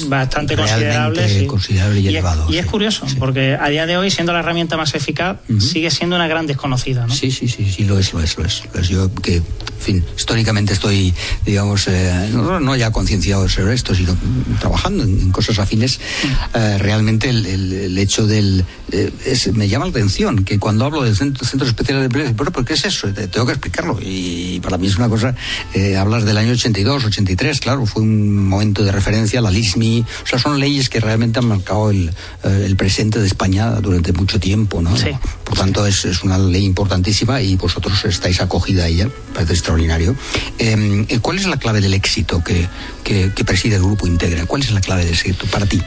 [0.08, 1.45] bastante considerable, sí.
[1.45, 2.45] considerable y, y, elevado.
[2.50, 3.15] Es, y es curioso, sí.
[3.17, 5.62] porque a día de hoy, siendo la herramienta más eficaz, uh -huh.
[5.62, 7.06] sigue siendo una gran desconocida.
[7.08, 7.13] ¿no?
[7.13, 8.63] Sí, sí, sí, sí, lo es, lo es, lo es.
[8.73, 8.88] Lo es.
[8.89, 9.43] Yo que, en
[9.80, 11.13] fin, históricamente estoy,
[11.45, 14.15] digamos, eh, no, no, ya concienciado sobre esto, sino
[14.60, 16.76] trabajando en, en cosas afines, uh -huh.
[16.76, 18.65] eh, realmente el, el, el, hecho del...
[18.91, 22.34] Eh, es, me llama la atención que cuando hablo del Centro, centro Especial de Empleo,
[22.38, 23.08] pero ¿por qué es eso?
[23.13, 23.97] Tengo que explicarlo.
[24.02, 25.36] Y para mí es una cosa,
[25.73, 30.40] eh, hablas del año 82, 83, claro, fue un momento de referencia, la O sea,
[30.40, 32.10] son leyes que realmente han marcado el,
[32.44, 34.96] eh, el presente de España durante mucho tiempo, ¿no?
[34.96, 35.10] Sí.
[35.44, 40.16] Por tanto, es, es, una ley importantísima y vosotros estáis acogida a ella, parece extraordinario.
[40.60, 42.68] Eh, ¿Cuál es la clave del éxito que,
[43.04, 44.46] que, que preside el Grupo Integra?
[44.46, 45.82] ¿Cuál es la clave del éxito para ti?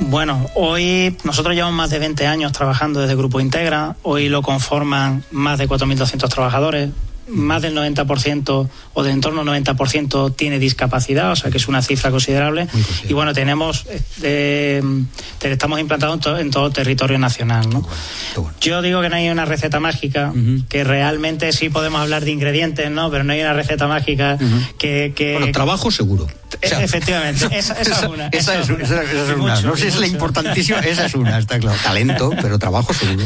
[0.00, 3.96] Bueno, hoy nosotros llevamos más de 20 años trabajando desde Grupo Integra.
[4.02, 6.90] Hoy lo conforman más de 4.200 trabajadores
[7.28, 11.68] más del 90% o de en torno al 90% tiene discapacidad, o sea que es
[11.68, 12.68] una cifra considerable.
[13.08, 13.86] Y bueno, tenemos,
[14.22, 14.82] eh,
[15.42, 17.68] estamos implantados en, to, en, todo el territorio nacional.
[17.70, 17.86] ¿no?
[18.36, 18.54] Bueno.
[18.60, 20.68] Yo digo que no hay una receta mágica, uh -huh.
[20.68, 23.10] que realmente sí podemos hablar de ingredientes, ¿no?
[23.10, 24.76] pero no hay una receta mágica uh -huh.
[24.78, 25.38] que, que...
[25.38, 26.26] Bueno, trabajo seguro.
[26.62, 28.26] O sea, Efectivamente, esa, esa, esa, es una.
[28.28, 29.54] Esa, es, una, esa es una.
[29.54, 31.78] Mucho, no sé si es la importantísima, esa es una, está claro.
[31.82, 33.24] Talento, pero trabajo seguro.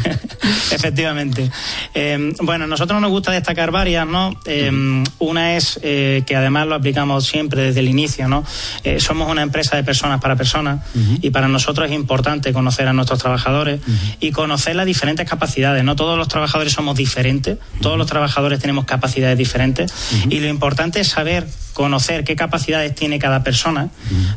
[0.71, 1.51] Efectivamente.
[1.95, 4.35] Eh, bueno, nosotros nos gusta destacar varias, ¿no?
[4.45, 5.11] Eh, uh -huh.
[5.19, 8.45] Una es eh, que además lo aplicamos siempre desde el inicio, ¿no?
[8.85, 11.19] Eh, somos una empresa de personas para personas uh -huh.
[11.23, 14.17] y para nosotros es importante conocer a nuestros trabajadores uh -huh.
[14.21, 15.85] y conocer las diferentes capacidades.
[15.85, 19.93] No todos los trabajadores somos diferentes, todos los trabajadores tenemos capacidades diferentes
[20.29, 23.91] y lo importante es saber conocer qué capacidades tiene cada persona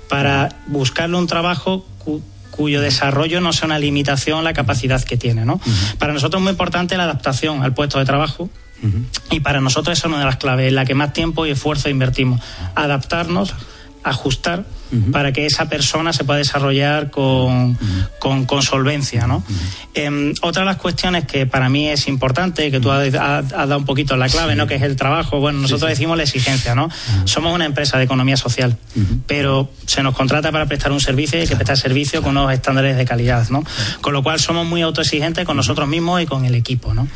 [0.09, 5.43] para buscarle un trabajo cu cuyo desarrollo no sea una limitación la capacidad que tiene.
[5.43, 5.55] ¿no?
[5.55, 5.97] Uh -huh.
[5.97, 8.43] Para nosotros es muy importante la adaptación al puesto de trabajo.
[8.81, 9.03] Uh -huh.
[9.31, 11.51] Y para nosotros esa es una de las claves, en la que más tiempo y
[11.51, 12.39] esfuerzo invertimos.
[12.75, 13.53] Adaptarnos,
[14.03, 14.63] ajustar
[14.95, 15.11] uh -huh.
[15.11, 18.09] para que esa persona se pueda desarrollar con, uh -huh.
[18.19, 19.27] con, con, solvencia.
[19.27, 19.43] ¿no?
[19.93, 23.77] Eh, otra de las cuestiones que para mí es importante, que tú has, has, dado
[23.77, 24.57] un poquito la clave, sí.
[24.57, 24.67] ¿no?
[24.67, 25.99] que es el trabajo, bueno, nosotros sí, sí.
[25.99, 26.89] decimos la exigencia, ¿no?
[27.25, 28.77] Somos una empresa de economía social,
[29.27, 32.51] pero se nos contrata para prestar un servicio y hay que prestar servicio con unos
[32.51, 33.63] estándares de calidad, ¿no?
[34.01, 37.07] Con lo cual somos muy autoexigentes con nosotros mismos y con el equipo, ¿no?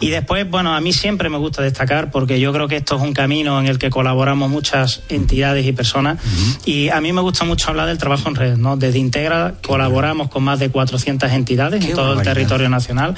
[0.00, 3.02] Y después, bueno, a mí siempre me gusta destacar porque yo creo que esto es
[3.02, 6.18] un camino en el que colaboramos muchas entidades y personas
[6.64, 8.76] y a mí me gusta mucho hablar del trabajo en red, ¿no?
[8.76, 13.14] Desde Integra colaboramos con más de 400 entidades Qué en todo el territorio nacional,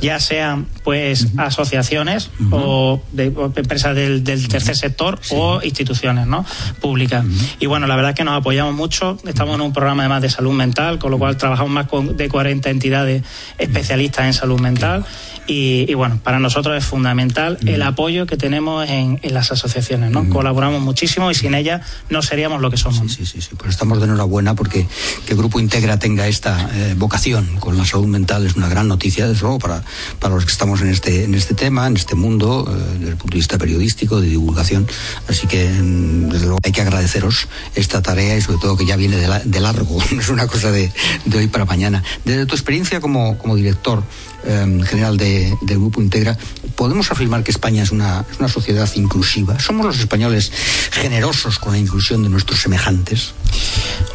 [0.00, 1.46] ya sean pues uh -huh.
[1.46, 2.48] asociaciones uh -huh.
[2.52, 5.34] o, de, o, empresas del, del tercer sector sí.
[5.36, 6.44] o instituciones, ¿no?
[6.80, 7.24] Públicas.
[7.24, 7.56] Uh -huh.
[7.60, 10.30] Y bueno, la verdad es que nos apoyamos mucho, estamos en un programa además de
[10.30, 13.22] salud mental, con lo cual trabajamos más con, de 40 entidades
[13.58, 15.04] especialistas en salud mental.
[15.46, 20.10] Y, y, bueno, para nosotros es fundamental el apoyo que tenemos en, en las asociaciones,
[20.12, 20.28] ¿no?
[20.28, 23.12] Colaboramos muchísimo y sin ellas no seríamos lo que somos.
[23.12, 23.50] Sí, sí, sí, sí.
[23.56, 24.86] pues estamos de enhorabuena porque
[25.26, 29.26] que Grupo Integra tenga esta eh, vocación con la salud mental es una gran noticia,
[29.26, 29.82] desde luego, para,
[30.18, 33.16] para los que estamos en este, en este tema, en este mundo, eh, desde el
[33.16, 34.86] punto de vista periodístico, de divulgación.
[35.28, 38.96] Así que, mm, desde luego, hay que agradeceros esta tarea y sobre todo que ya
[38.96, 40.92] viene de largo, no es una cosa de,
[41.24, 42.02] de hoy para mañana.
[42.24, 44.02] Desde tu experiencia como, como director,
[44.44, 46.36] eh, general de, del Grupo Integra,
[46.76, 49.58] ¿podemos afirmar que España es una, es una sociedad inclusiva?
[49.58, 50.52] ¿Somos los españoles
[50.90, 53.34] generosos con la inclusión de nuestros semejantes?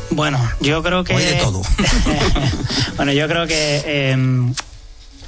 [0.10, 1.14] Bueno, yo creo que...
[1.16, 1.62] Hay de todo.
[2.98, 3.84] bueno, yo creo que...
[3.86, 4.54] Eh,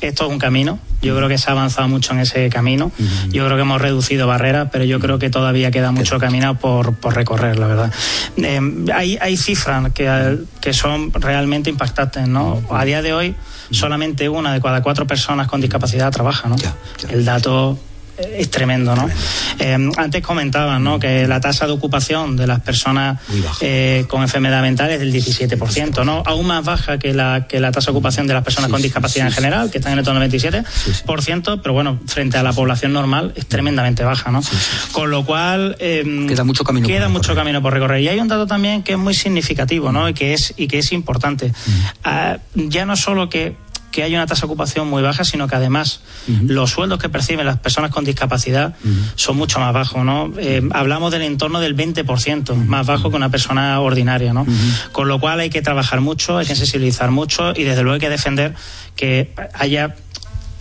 [0.01, 0.79] esto es un camino.
[1.01, 2.91] Yo creo que se ha avanzado mucho en ese camino.
[3.29, 6.95] Yo creo que hemos reducido barreras, pero yo creo que todavía queda mucho camino por,
[6.95, 7.93] por recorrer, la verdad.
[8.37, 8.59] Eh,
[8.93, 12.61] hay, hay cifras que, que son realmente impactantes, ¿no?
[12.71, 13.35] A día de hoy,
[13.71, 16.55] solamente una de cada cuatro personas con discapacidad trabaja, ¿no?
[17.09, 17.77] El dato
[18.19, 19.09] es tremendo, ¿no?
[19.59, 20.99] Eh, antes comentaban, ¿no?
[20.99, 23.19] Que la tasa de ocupación de las personas
[23.61, 26.23] eh, con enfermedad mental es del 17%, ¿no?
[26.25, 29.27] Aún más baja que la, que la tasa de ocupación de las personas con discapacidad
[29.27, 32.93] en general, que están en el torno del 27%, pero bueno, frente a la población
[32.93, 34.41] normal es tremendamente baja, ¿no?
[34.91, 35.75] Con lo cual...
[35.79, 38.01] Eh, queda mucho camino queda por mucho camino por recorrer.
[38.01, 40.09] Y hay un dato también que es muy significativo, ¿no?
[40.09, 41.53] Y que es, y que es importante.
[42.03, 43.55] Ah, ya no solo que
[43.91, 46.01] que hay una tasa de ocupación muy baja, sino que además
[46.45, 48.75] los sueldos que perciben las personas con discapacidad
[49.15, 50.31] son mucho más bajos, ¿no?
[50.37, 54.45] Eh, hablamos del entorno del 20% más bajo que una persona ordinaria, ¿no?
[54.91, 57.99] Con lo cual hay que trabajar mucho, hay que sensibilizar mucho y desde luego hay
[57.99, 58.53] que defender
[58.95, 59.95] que haya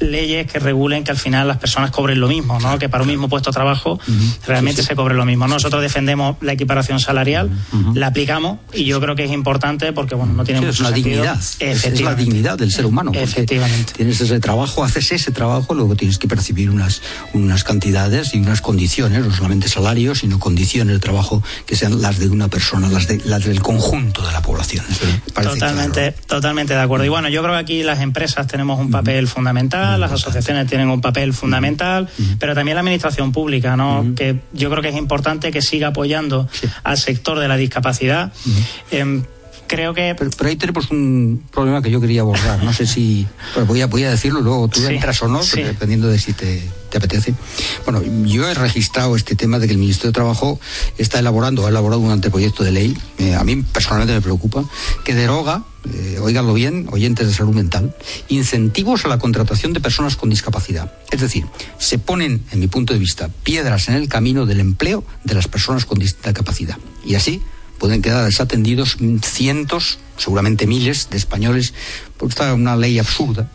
[0.00, 2.78] leyes que regulen que al final las personas cobren lo mismo, ¿no?
[2.78, 3.98] Que para un mismo puesto de trabajo
[4.46, 5.46] realmente se cobre lo mismo.
[5.48, 7.50] Nosotros defendemos la equiparación salarial,
[7.94, 11.40] la aplicamos y yo creo que es importante porque bueno, no tiene es una dignidad,
[11.58, 13.12] es la dignidad del ser humano.
[13.14, 13.92] Efectivamente.
[13.94, 18.60] Tienes ese trabajo, haces ese trabajo, luego tienes que percibir unas unas cantidades y unas
[18.60, 23.08] condiciones, no solamente salarios, sino condiciones de trabajo que sean las de una persona, las
[23.08, 24.84] de las del conjunto de la población.
[25.34, 27.04] Totalmente, totalmente de acuerdo.
[27.04, 30.90] Y bueno, yo creo que aquí las empresas tenemos un papel fundamental las asociaciones tienen
[30.90, 34.04] un papel fundamental, pero también la administración pública, ¿no?
[34.16, 36.48] Que yo creo que es importante que siga apoyando
[36.82, 38.32] al sector de la discapacidad.
[39.68, 40.16] Creo que...
[40.18, 42.62] Pero, ahí tenemos un problema que yo quería abordar.
[42.64, 43.26] No sé si...
[43.66, 46.62] Voy, a, voy a decirlo, luego tú entras o no, dependiendo de si te,
[46.96, 47.34] apetece.
[47.84, 50.58] Bueno, yo he registrado este tema de que el Ministerio de Trabajo
[50.96, 54.64] está elaborando, ha elaborado un anteproyecto de ley, eh, a mí personalmente me preocupa,
[55.04, 57.94] que deroga, eh, oíganlo bien, oyentes de salud mental,
[58.28, 60.92] incentivos a la contratación de personas con discapacidad.
[61.10, 61.46] Es decir,
[61.78, 65.46] se ponen, en mi punto de vista, piedras en el camino del empleo de las
[65.46, 66.78] personas con discapacidad.
[67.04, 67.42] Y así
[67.78, 71.74] pueden quedar desatendidos cientos, seguramente miles de españoles
[72.16, 73.48] por esta una ley absurda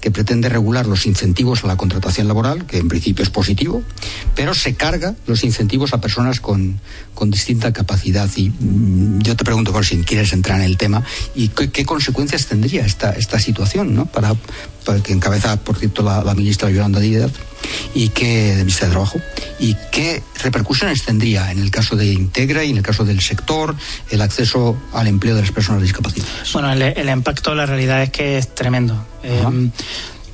[0.00, 3.82] que pretende regular los incentivos a la contratación laboral, que en principio es positivo,
[4.34, 6.80] pero se carga los incentivos a personas con,
[7.14, 8.28] con distinta capacidad.
[8.36, 11.02] Y mm, yo te pregunto, por si quieres entrar en el tema,
[11.34, 14.06] ¿y qué, consecuencias tendría esta, esta situación, ¿no?
[14.06, 14.34] Para,
[14.84, 17.32] para que encabeza, por cierto, la, la ministra Yolanda Díaz,
[17.94, 19.20] y qué, de Ministra de Trabajo,
[19.58, 23.74] y qué repercusiones tendría en el caso de Integra y en el caso del sector
[24.10, 26.52] el acceso al empleo de las personas discapacitadas.
[26.52, 29.04] Bueno, el, impacto, la realidad es que es tremendo.
[29.22, 29.70] Eh,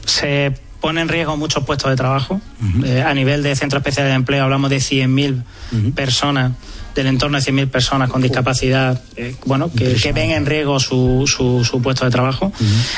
[0.05, 2.41] se pone en riesgo muchos puestos de trabajo.
[2.85, 6.53] Eh, a nivel de Centro Especial de Empleo hablamos de 100.000 personas
[6.95, 11.83] del entorno de 100.000 personas con discapacidad, eh, bueno, que, ven en riesgo su, su,
[11.83, 12.53] puesto de trabajo.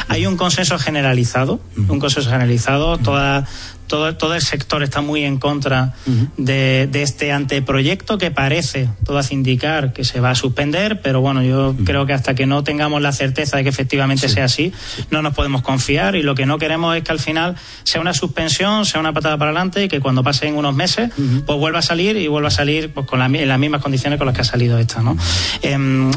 [0.09, 3.47] Hay un consenso generalizado, un consenso generalizado, toda,
[3.87, 5.95] todo, todo el sector está muy en contra
[6.37, 11.43] de, este anteproyecto que parece, todo hace indicar que se va a suspender, pero bueno,
[11.43, 14.73] yo creo que hasta que no tengamos la certeza de que efectivamente sea así,
[15.11, 18.15] no nos podemos confiar y lo que no queremos es que al final sea una
[18.15, 21.11] suspensión, sea una patada para adelante y que cuando pasen unos meses,
[21.47, 24.27] pues vuelva a salir y vuelva a salir pues, con en las mismas condiciones con
[24.27, 25.17] las que ha salido esta, ¿no?
[25.63, 26.11] Em,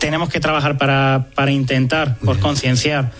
[0.00, 3.12] tenemos que trabajar para, para intentar, por concienciar,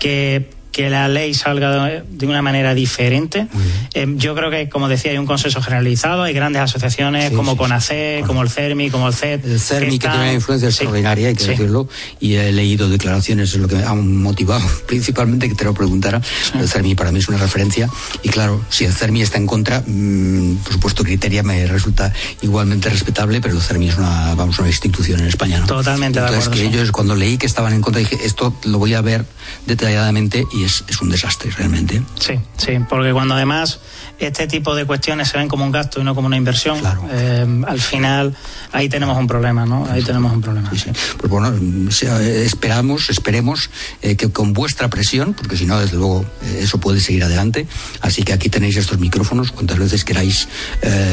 [0.00, 3.48] que que la ley salga de una manera diferente.
[3.94, 8.22] Eh, yo creo que, como decía, hay un consenso generalizado, hay grandes asociaciones como CONACE,
[8.26, 9.42] como el CERMI, como el CET.
[9.42, 11.88] El CERMI, que, tiene una influencia extraordinaria, hay que decirlo,
[12.20, 16.20] y he leído declaraciones, es lo que me ha motivado principalmente que te lo preguntara.
[16.52, 17.88] El CERMI para mí es una referencia,
[18.22, 22.12] y claro, si el CERMI está en contra, mm, por supuesto, Criteria me resulta
[22.42, 25.60] igualmente respetable, pero el CERMI es una, vamos, una institución en España.
[25.60, 25.66] ¿no?
[25.66, 29.00] Totalmente Entonces, que ellos, cuando leí que estaban en contra, dije, esto lo voy a
[29.00, 29.24] ver
[29.66, 32.02] detalladamente y es, un desastre realmente.
[32.18, 33.80] Sí, sí, porque cuando además
[34.18, 36.78] este tipo de cuestiones se ven como un gasto y no como una inversión,
[37.10, 38.34] eh, al final
[38.72, 39.86] ahí tenemos un problema, ¿no?
[39.90, 40.70] Ahí tenemos un problema.
[40.70, 41.52] Pues bueno,
[41.90, 43.70] esperamos, esperemos
[44.02, 47.66] eh, que con vuestra presión, porque si no, desde luego, eh, eso puede seguir adelante.
[48.00, 50.48] Así que aquí tenéis estos micrófonos, cuantas veces queráis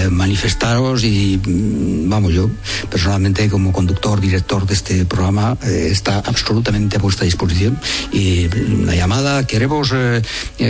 [0.09, 2.49] manifestaros y, mm, vamos, yo
[2.89, 7.79] personalmente como conductor, director de este programa, está absolutamente a vuestra disposición.
[8.11, 8.47] Y
[8.81, 9.93] una llamada, queremos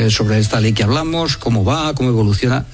[0.09, 2.22] sobre esta ley que hablamos, cómo va, cómo evoluciona,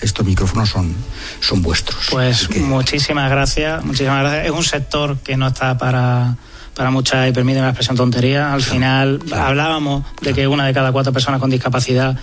[0.02, 0.96] estos micrófonos son,
[1.40, 2.08] son vuestros.
[2.10, 4.46] Pues muchísimas gracias, muchísimas gracias.
[4.46, 6.38] Es un sector que no está para
[6.80, 10.94] para muchas, y permíteme la expresión tontería, al final hablábamos de que una de cada
[10.94, 12.18] cuatro personas con discapacidad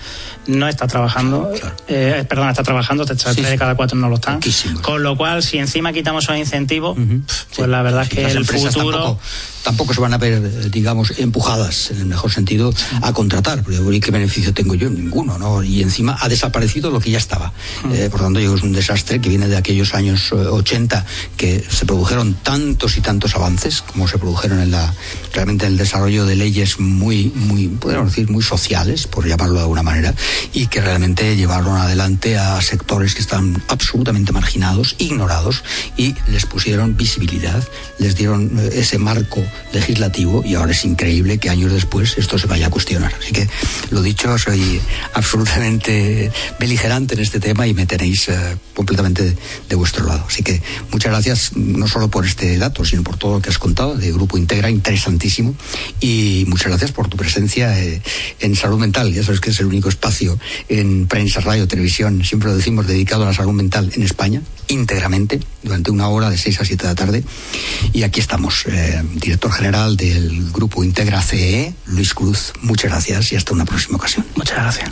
[0.46, 1.52] no está trabajando,
[1.88, 4.40] eh, perdón, está trabajando, tres de cada cuatro no lo están.
[4.80, 6.96] Con lo cual, si encima quitamos esos incentivos,
[7.54, 9.18] pues la verdad es que el futuro
[9.66, 13.64] tampoco se van a ver, eh, digamos, empujadas, en el mejor sentido, a contratar.
[13.64, 14.88] Porque ¿qué beneficio tengo yo?
[14.88, 15.64] Ninguno, ¿no?
[15.64, 17.52] Y encima ha desaparecido lo que ya estaba.
[17.82, 17.92] Mm.
[17.92, 21.02] Eh, por tanto, es un desastre que viene de aquellos años 80 eh,
[21.36, 24.94] que se produjeron tantos y tantos avances, como se produjeron en la,
[25.32, 29.60] realmente en el desarrollo de leyes muy, muy, podríamos decir, muy sociales, por llamarlo de
[29.60, 30.14] alguna manera,
[30.52, 35.62] y que realmente llevaron adelante a sectores que están absolutamente marginados, ignorados,
[35.96, 37.62] y les pusieron visibilidad,
[37.98, 39.42] les dieron ese marco
[39.72, 43.12] legislativo y ahora es increíble que años después esto se vaya a cuestionar.
[43.20, 43.48] Así que,
[43.90, 44.80] lo dicho, soy
[45.14, 49.36] absolutamente beligerante en este tema y me tenéis eh, completamente
[49.68, 50.24] de, vuestro lado.
[50.28, 53.58] Así que muchas gracias no solo por este dato, sino por todo lo que has
[53.58, 55.54] contado de Grupo Integra, interesantísimo.
[56.00, 58.02] Y muchas gracias por tu presencia eh,
[58.40, 59.12] en salud mental.
[59.12, 63.24] Ya sabes que es el único espacio en prensa, radio, televisión, siempre lo decimos, dedicado
[63.24, 66.88] a la salud mental en España, íntegramente, durante una hora de 6 a 7 de
[66.88, 67.24] la tarde.
[67.92, 72.52] Y aquí estamos, eh, director general del Grupo Integra CE, Luis Cruz.
[72.62, 74.26] Muchas gracias y hasta una próxima ocasión.
[74.36, 74.90] Muchas gracias.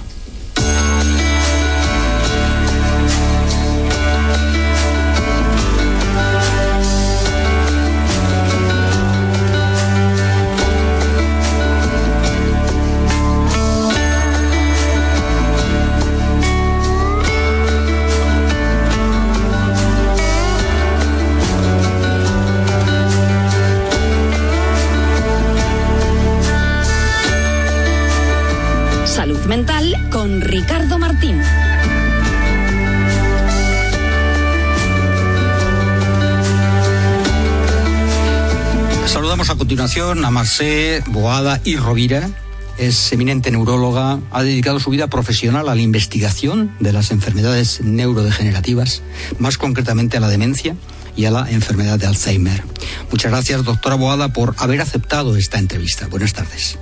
[39.64, 42.28] Continuación a Marcé Boada y Rovira.
[42.76, 49.00] Es eminente neuróloga, ha dedicado su vida profesional a la investigación de las enfermedades neurodegenerativas,
[49.38, 50.76] más concretamente a la demencia
[51.16, 52.62] y a la enfermedad de Alzheimer.
[53.10, 56.08] Muchas gracias, doctora Boada, por haber aceptado esta entrevista.
[56.08, 56.78] Buenas tardes.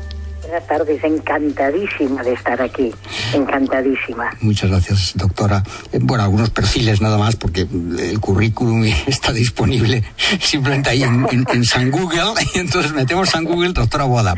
[0.52, 2.92] Buenas tardes, encantadísima de estar aquí,
[3.32, 4.28] encantadísima.
[4.42, 5.62] Muchas gracias, doctora.
[5.94, 10.04] Eh, bueno, algunos perfiles nada más, porque el currículum está disponible
[10.40, 14.34] simplemente ahí en, San Google, y entonces metemos San Google, doctora Boada,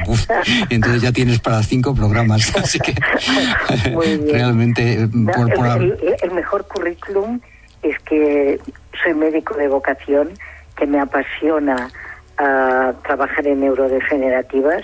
[0.71, 2.95] y entonces ya tienes para cinco programas, así que
[4.31, 4.93] realmente...
[4.93, 5.09] Eh,
[6.23, 7.41] el, mejor currículum
[7.83, 8.61] es que
[9.03, 10.29] soy médico de vocación,
[10.77, 11.91] que me apasiona
[12.37, 14.83] a ah, trabajar en neurodegenerativas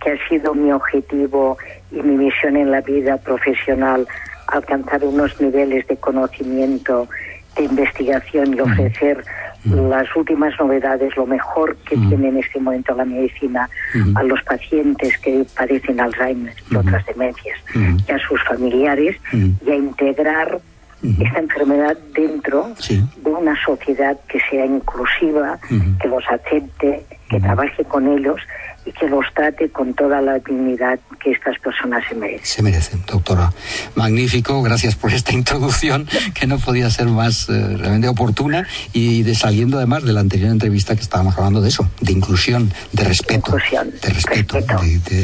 [0.00, 1.58] que ha sido mi objetivo
[1.90, 4.06] y mi misión en la vida profesional,
[4.46, 7.08] alcanzar unos niveles de conocimiento,
[7.56, 9.24] de investigación y ofrecer
[9.64, 13.68] las últimas novedades, lo mejor que tiene en este momento la medicina
[14.14, 19.74] a los pacientes que padecen Alzheimer y otras demencias y a sus familiares y a
[19.74, 20.60] integrar
[21.02, 25.58] esta enfermedad dentro de una sociedad que sea inclusiva,
[26.00, 28.40] que los acepte, que trabaje con ellos
[28.84, 32.46] y que los trate con toda la dignidad que estas personas se merecen.
[32.46, 33.52] Se merecen, doctora.
[33.94, 39.34] Magnífico, gracias por esta introducción que no podía ser más eh, realmente oportuna y de
[39.34, 43.52] saliendo además de la anterior entrevista que estábamos hablando de eso, de inclusión, de respeto,
[43.52, 44.58] de respeto,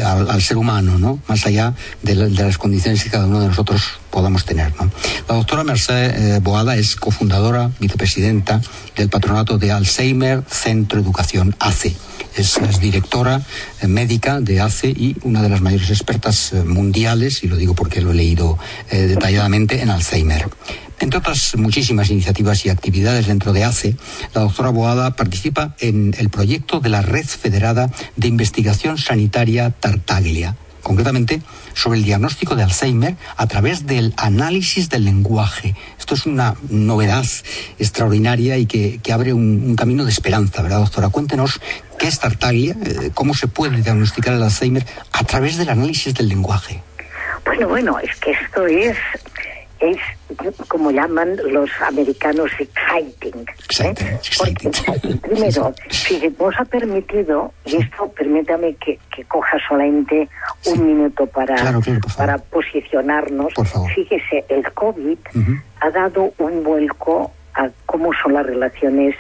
[0.04, 1.18] al, ser humano, ¿no?
[1.28, 4.72] Más allá de, las condiciones que cada uno de nosotros podamos tener.
[4.76, 4.90] ¿no?
[5.28, 8.60] La doctora Mercedes eh, Boada es cofundadora, vicepresidenta
[8.96, 11.96] del Patronato de Alzheimer Centro Educación ACE
[12.36, 13.42] es, directora
[13.80, 17.74] eh, médica de ACE y una de las mayores expertas eh, mundiales, y lo digo
[17.74, 18.58] porque lo he leído
[18.90, 20.48] eh, detalladamente, en Alzheimer.
[20.98, 23.96] Entre otras muchísimas iniciativas y actividades dentro de ACE,
[24.34, 30.56] la doctora Boada participa en el proyecto de la Red Federada de Investigación Sanitaria Tartaglia,
[30.82, 31.42] concretamente
[31.74, 35.74] sobre el diagnóstico de Alzheimer a través del análisis del lenguaje.
[35.98, 37.26] Esto es una novedad
[37.78, 41.10] extraordinaria y que, abre un, camino de esperanza, ¿verdad, doctora?
[41.10, 41.60] Cuéntenos
[41.96, 46.28] qué es Tartaglia, eh, cómo se puede diagnosticar el Alzheimer a través del análisis del
[46.28, 46.82] lenguaje.
[47.44, 48.96] Bueno, bueno, es que esto es
[49.78, 49.98] es
[50.68, 53.46] como llaman los americanos exciting.
[53.80, 55.18] ¿eh?
[55.22, 60.28] primero, si nos ha permitido, y esto permítame que, coja solamente
[60.66, 61.56] un minuto para,
[62.16, 63.52] para posicionarnos,
[63.94, 65.18] fíjese, el COVID
[65.80, 69.16] ha dado un vuelco a cómo son las relaciones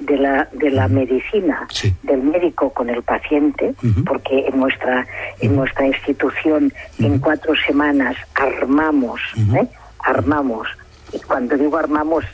[0.00, 1.68] de la de la medicina
[2.02, 3.74] del médico con el paciente
[4.06, 5.06] porque en nuestra
[5.40, 9.20] en nuestra institución en cuatro semanas armamos
[9.54, 9.66] ¿eh?
[10.00, 10.68] armamos
[11.12, 12.24] y cuando digo armamos,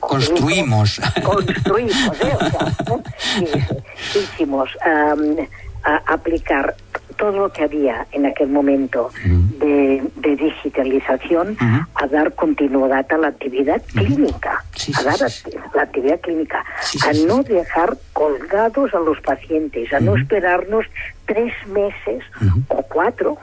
[0.00, 1.00] construimos.
[1.24, 2.36] Construimos, ¿eh?
[2.40, 3.02] O sea, ¿no?
[4.14, 5.36] Y hicimos um,
[5.84, 6.76] a aplicar
[7.18, 9.10] todo lo que había en aquel momento
[9.58, 11.56] de, de digitalización
[11.94, 14.64] a dar continuidad a la actividad clínica,
[14.98, 16.64] a dar a- la actividad clínica,
[17.06, 20.86] a no dejar colgados a los pacientes, a no esperarnos
[21.26, 22.22] tres meses
[22.68, 23.36] o cuatro,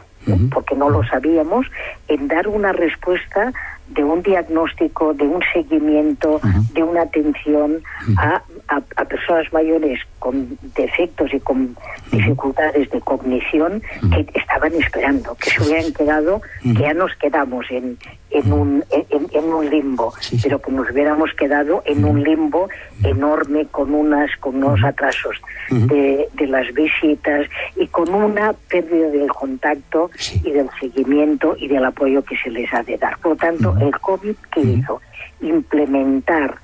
[0.49, 1.67] porque no lo sabíamos,
[2.07, 3.53] en dar una respuesta
[3.89, 6.39] de un diagnóstico, de un seguimiento,
[6.73, 7.83] de una atención
[8.17, 11.75] a, a- a personas mayores con defectos y con
[12.11, 17.97] dificultades de cognición que estaban esperando, que se hubieran quedado, que ya nos quedamos en,
[18.31, 22.69] en, un, en, en un limbo, pero que nos hubiéramos quedado en un limbo
[23.03, 25.39] enorme con unas con unos atrasos
[25.69, 30.09] de, de las visitas y con una pérdida del contacto
[30.43, 33.17] y del seguimiento y del apoyo que se les ha de dar.
[33.19, 35.01] Por lo tanto, el COVID, ¿qué hizo?
[35.41, 36.55] Implementar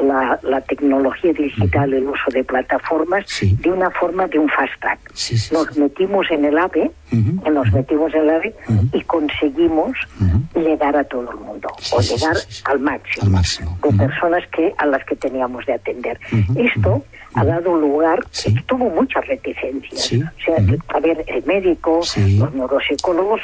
[0.00, 5.00] la, la tecnología digital, el uso de plataformas, de una forma de un fast track.
[5.52, 6.90] Nos metimos en el AVE,
[7.50, 8.54] nos metimos en el AVE
[8.92, 9.96] y conseguimos
[10.54, 13.30] llegar a todo el mundo, o llegar al máximo,
[13.82, 16.18] de personas que a las que teníamos de atender.
[16.56, 17.04] Esto
[17.34, 18.20] ha dado lugar,
[18.66, 20.12] tuvo muchas reticencias.
[20.12, 20.56] O sea,
[20.88, 22.00] a ver, el médico,
[22.38, 23.40] los neuropsicólogos,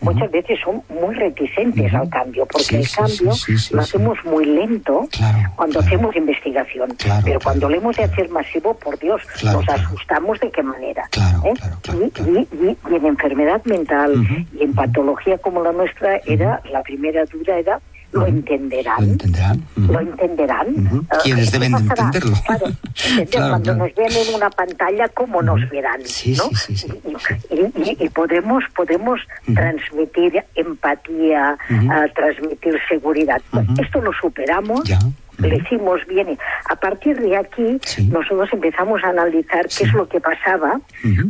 [0.00, 3.32] muchas veces son muy reticentes al cambio, porque el cambio
[3.72, 5.08] lo hacemos muy lento
[5.56, 9.20] cuando hacemos investigación, pero cuando lo hemos de hacer masivo, por Dios,
[9.52, 11.08] nos asustamos de qué manera.
[11.44, 11.54] ¿eh?
[11.94, 14.12] y, y- y- y en enfermedad mental
[14.58, 17.80] y en patología como la nuestra, era la primera duda era
[18.12, 18.96] lo entenderán.
[18.98, 19.62] Lo entenderán.
[19.76, 21.06] Lo entenderán.
[21.22, 22.36] Quienes ¿qué deben entenderlo.
[22.46, 23.78] Claro, entender, Claro, cuando claro.
[23.86, 26.00] nos ven en una pantalla, ¿cómo nos verán?
[26.00, 26.50] ¿no?
[27.50, 29.20] Y, y- y podemos, podemos
[29.54, 31.58] transmitir empatía,
[31.90, 33.40] ah, transmitir seguridad.
[33.80, 34.82] Esto lo superamos.
[35.38, 36.38] Lo hicimos bien.
[36.70, 37.78] A partir de aquí,
[38.10, 40.80] nosotros empezamos a analizar qué es lo que pasaba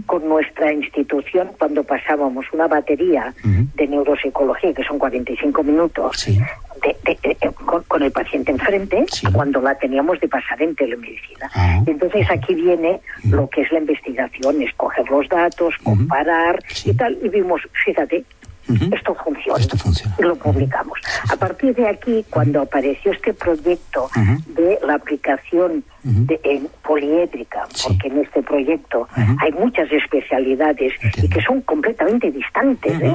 [0.07, 3.35] con nuestra institución cuando pasábamos una batería
[3.75, 6.27] de neuropsicología, que son 45 minutos,
[6.83, 10.75] de- de- de- con, con el paciente enfrente, a cuando la teníamos de pasar en
[10.77, 11.51] telemedicina.
[11.87, 13.01] Y Entonces aquí viene
[13.31, 18.25] lo que es la investigación, escoger los datos, comparar y tal, y vimos, fíjate,
[18.93, 19.65] esto funciona.
[20.19, 20.99] Y lo publicamos.
[21.31, 24.09] A partir de aquí, cuando apareció este proyecto
[24.49, 29.09] de la aplicación de, en poliédrica, porque en este proyecto
[29.41, 30.93] hay muchas especialidades
[31.23, 33.01] y que son completamente distantes.
[33.01, 33.15] ¿eh?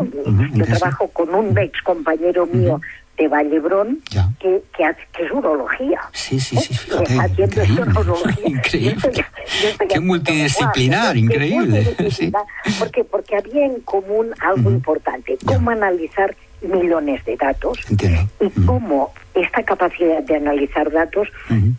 [0.54, 2.82] Yo trabajo con un ex compañero mío
[3.22, 4.00] de Vallebrón
[4.40, 6.00] que, que, que es urología.
[6.12, 6.78] Sí, sí, sí, ¿eh?
[7.06, 7.44] fíjate.
[7.44, 7.62] Haciendo
[8.02, 8.34] urología.
[8.48, 8.96] Increíble.
[9.04, 9.26] Yo estoy-
[9.62, 11.84] yo estoy Qué multidisciplinar, increíble.
[11.86, 11.86] Sí.
[12.32, 12.44] multidisciplinar.
[12.80, 13.04] ¿Por qué?
[13.04, 17.80] Porque había en común algo importante, cómo analizar millones de datos
[18.40, 21.28] y cómo esta capacidad de analizar datos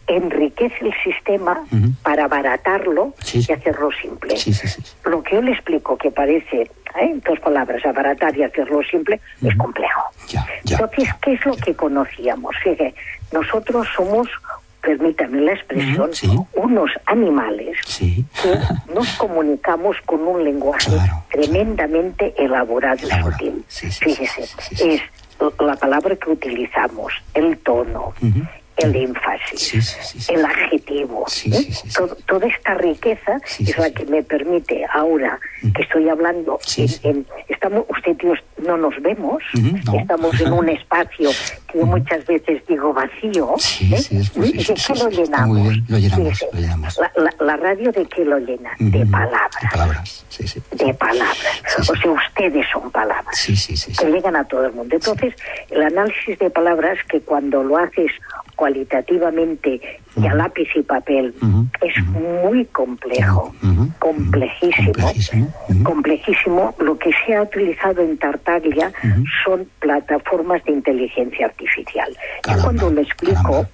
[0.07, 1.65] enriquece el sistema
[2.03, 4.35] para abaratarlo y hacerlo simple.
[5.05, 6.71] Lo que yo le explico que parece, ¿eh?
[6.97, 10.03] en dos palabras, abaratar y hacerlo simple, es complejo.
[10.65, 12.55] Entonces, ¿qué es lo que conocíamos?
[12.63, 12.95] Fíjate,
[13.33, 14.29] nosotros somos,
[14.83, 16.11] permítame la expresión,
[16.55, 18.25] unos animales que
[18.93, 20.91] nos comunicamos con un lenguaje
[21.31, 23.65] tremendamente elaborado y sutil.
[23.69, 24.43] Fíjese,
[24.85, 25.01] es
[25.61, 28.13] la palabra que utilizamos, el tono,
[28.83, 31.27] el énfasis, el adjetivo.
[31.47, 31.69] ¿eh?
[31.97, 35.39] Todo- toda esta riqueza es la que me permite ahora
[35.75, 38.35] que estoy hablando, en, en- estamos, usted y yo
[38.67, 39.43] no nos vemos,
[40.01, 41.31] estamos en un espacio
[41.69, 44.01] que yo muchas veces digo vacío, ¿eh?
[44.37, 45.59] ¿Y de qué lo llenamos?
[45.89, 46.99] Lo llenamos, lo llenamos.
[46.99, 48.71] La, la- la radio de qué lo llena?
[48.79, 49.51] De palabras.
[49.71, 50.61] Palabras, sí, sí.
[50.73, 51.39] De palabras.
[51.89, 53.93] O sea, ustedes son palabras Sí, sí, sí.
[53.93, 54.95] que llegan a todo el mundo.
[54.97, 55.35] Entonces,
[55.71, 58.11] el análisis de palabras que cuando lo haces
[58.57, 59.81] cualitativamente
[60.17, 61.35] y a lápiz y papel.
[61.81, 63.55] Es muy complejo,
[63.99, 65.13] complejísimo,
[65.83, 66.75] complejísimo.
[66.79, 68.93] Lo que se ha utilizado en Tartaglia
[69.45, 72.17] son plataformas de inteligencia artificial.
[72.49, 73.67] Yo cuando lo explico,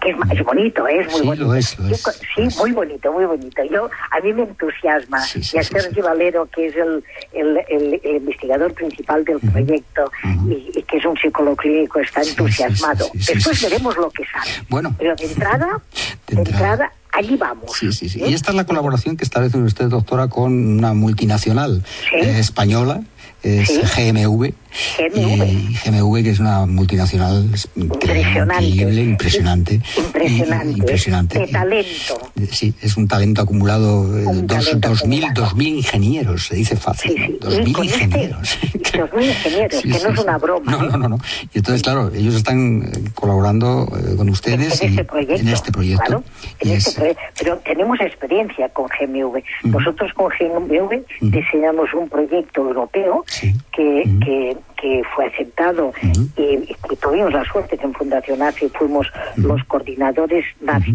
[0.00, 1.00] que es, es bonito, ¿eh?
[1.00, 1.44] es muy Sí, bonito.
[1.46, 3.62] lo es, lo Yo es, cu- sí, muy bonito, muy bonito.
[3.70, 5.18] Yo a mí me entusiasma
[5.52, 10.10] y a Sergio Valero, que es el, el- el- el investigador principal del proyecto
[10.48, 13.06] y, y que es un psicólogo clínico, está entusiasmado.
[13.14, 14.50] Después veremos lo que sale.
[14.68, 14.94] Bueno.
[14.98, 15.80] Pero de entrada,
[16.28, 17.72] de entrada, allí vamos.
[17.78, 18.22] Sí, sí, sí.
[18.24, 23.02] Y esta es la colaboración que establece usted, doctora, con una multinacional eh, española
[23.42, 24.52] es GMV.
[24.98, 25.44] GMV.
[25.46, 28.64] Y GMV, que es una multinacional impresionante.
[28.64, 29.80] increíble, impresionante.
[29.96, 30.78] Impresionante.
[30.78, 31.38] impresionante.
[31.40, 32.32] De talento.
[32.50, 34.00] Sí, es un talento acumulado.
[34.00, 37.12] Un dos, talento dos, mil, dos mil ingenieros, se dice fácil.
[37.12, 37.38] Sí, sí.
[37.40, 38.58] Dos mil ingenieros.
[38.62, 40.72] Este, dos mil ingenieros, que no es una broma.
[40.72, 41.18] No, no, no, no.
[41.54, 46.04] Y entonces, claro, ellos están colaborando eh, con ustedes en, este proyecto, en este proyecto.
[46.04, 46.24] Claro,
[46.60, 47.22] en este proyecto.
[47.38, 49.42] Pero tenemos experiencia con GMV.
[49.64, 53.54] Nosotros con GMV diseñamos un proyecto europeo sí.
[53.72, 54.24] que, uh -huh.
[54.24, 55.92] que, que, fue aceptado
[56.36, 59.06] y, y, tuvimos la suerte que en Fundación AFI fuimos
[59.36, 60.44] los coordinadores,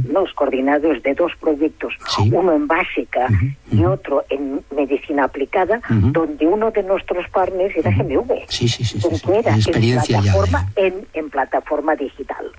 [0.10, 2.30] los coordinadores de dos proyectos, sí.
[2.32, 3.28] uno en básica
[3.72, 8.46] y otro en medicina aplicada, donde uno de nuestros partners era GMV.
[8.48, 9.00] Sí, sí, sí.
[9.00, 12.52] sí, sí era experiencia en plataforma, ya, en, en plataforma digital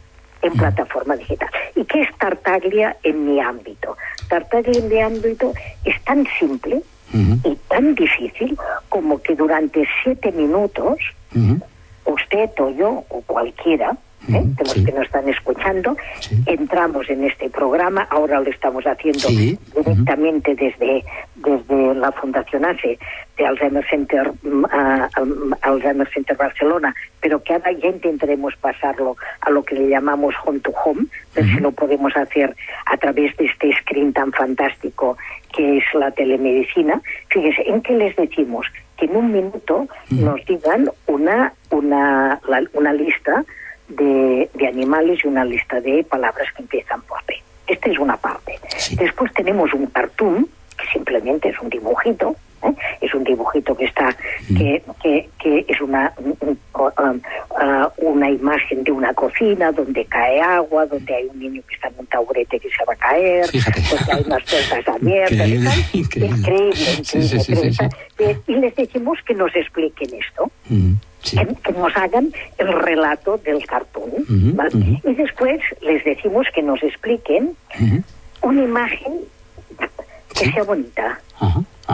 [0.42, 1.48] en plataforma digital.
[1.76, 3.96] ¿Y qué es Tartaglia en mi ámbito?
[4.28, 5.54] Tartaglia en mi ámbito
[5.84, 6.82] es tan simple
[7.12, 7.52] uh -huh.
[7.52, 8.56] y tan difícil
[8.88, 10.98] como que durante siete minutos
[11.34, 11.62] uh -huh.
[12.06, 13.96] usted o yo o cualquiera
[14.28, 14.40] ¿Eh?
[14.44, 14.84] de los sí.
[14.84, 16.36] que nos están escuchando, sí.
[16.46, 19.58] entramos en este programa, ahora lo estamos haciendo sí.
[19.74, 20.76] directamente uh -huh.
[20.78, 21.04] desde,
[21.34, 22.98] desde la Fundación ACE
[23.36, 29.64] de Alzheimer Center, uh, Alzheimer Center Barcelona, pero que ahora ya intentaremos pasarlo a lo
[29.64, 31.54] que le llamamos home to home, ver -huh.
[31.56, 32.54] si lo podemos hacer
[32.86, 35.16] a través de este screen tan fantástico
[35.52, 37.00] que es la telemedicina.
[37.28, 38.66] Fíjese, ¿en qué les decimos?
[38.96, 43.44] Que en un minuto nos digan una, una, la, una lista
[43.96, 47.34] de, de, animales y una lista de palabras que empiezan por P.
[47.66, 48.58] Esta es una parte.
[48.76, 48.96] Sí.
[48.96, 52.34] Después tenemos un cartoon, que simplemente es un dibujito,
[52.64, 52.72] ¿eh?
[53.00, 54.16] es un dibujito que está,
[54.48, 54.56] Mm.
[54.56, 56.34] que, que, que, es una, um,
[56.74, 61.88] uh, una imagen de una cocina donde cae agua, donde hay un niño que está
[61.88, 63.80] en un taburete que se va a caer, Fíjate.
[63.80, 65.32] donde hay unas puertas abiertas.
[65.32, 66.36] Increíble, y increíble.
[66.38, 66.74] increíble,
[67.04, 67.74] sí, sí.
[68.48, 70.50] Y les decimos que nos expliquen esto.
[70.68, 70.94] Mm.
[71.22, 71.36] Sí.
[71.36, 74.10] Que, que, nos hagan el relato del cartón.
[74.10, 74.70] Uh -huh, ¿vale?
[74.74, 75.10] uh -huh.
[75.10, 78.02] Y después les decimos que nos expliquen uh -huh.
[78.42, 79.12] una imagen
[80.34, 80.52] que Sí.
[80.52, 81.20] sea bonita,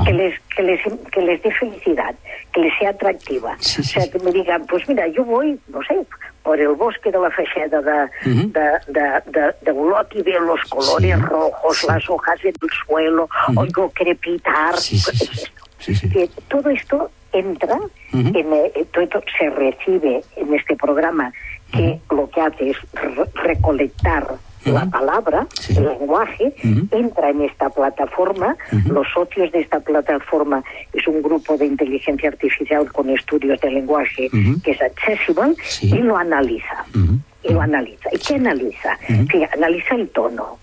[0.05, 0.81] que les, que, les,
[1.13, 2.15] que les dé felicidad,
[2.53, 3.57] que les sea atractiva.
[3.59, 5.95] Sí, sí, o sea, que me digan, pues mira, yo voy, no sé,
[6.43, 8.53] por el bosque de la Facheda de, Uh -huh.
[8.57, 8.67] de,
[8.97, 11.87] de, de, de Olot y veo los colores Sí, rojos, sí.
[11.89, 13.61] las hojas en el suelo, Uh -huh.
[13.63, 14.77] oigo crepitar.
[14.79, 15.43] Sí, sí, pues sí, es sí.
[15.45, 15.63] esto.
[15.81, 16.09] Sí, sí.
[16.11, 17.77] Que todo esto entra,
[18.13, 18.29] Ujú.
[18.39, 21.33] en, eh, todo esto se recibe en este programa
[21.73, 24.39] que lo que hace es re- recolectar
[24.73, 24.91] la Ujú.
[24.91, 25.77] palabra, Sí.
[25.77, 26.89] el lenguaje, Ujú.
[26.93, 28.57] entra en esta plataforma.
[28.73, 28.93] Ujú.
[28.93, 30.63] Los socios de esta plataforma
[30.93, 34.29] es un grupo de inteligencia artificial con estudios de lenguaje
[34.65, 35.89] que es accesible Sí.
[35.91, 36.85] y lo analiza.
[37.43, 38.09] Y lo analiza.
[38.13, 38.99] ¿Y qué analiza?
[39.31, 40.59] Que analiza el tono,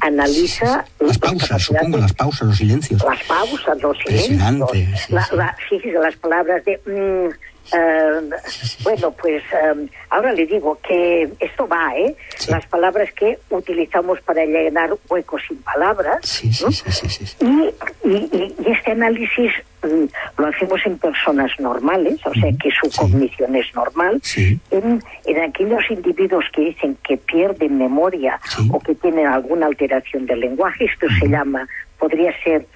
[0.00, 3.02] analiza Las la pausas, supongo, las pausas, los silencios.
[3.04, 5.36] las pausas, los silencios, sí, la, sí.
[5.36, 6.78] la- fíjese, las palabras de...
[6.86, 8.30] mm, eh,
[8.82, 12.14] bueno, pues eh, ahora le digo que esto va, ¿eh?
[12.36, 12.50] Sí.
[12.50, 16.18] Las palabras que utilizamos para llenar huecos sin palabras.
[16.22, 16.72] Sí, sí, ¿no?
[16.72, 17.36] sí, sí, sí, sí.
[17.40, 19.52] Y, y- y- este análisis
[19.82, 20.04] mm,
[20.40, 24.20] lo hacemos en personas normales, o sea que su cognición es normal.
[24.22, 24.58] Sí.
[24.70, 28.40] En, en aquellos individuos que dicen que pierden memoria
[28.72, 32.66] o que tienen alguna alteración del lenguaje, esto se llama, podría ser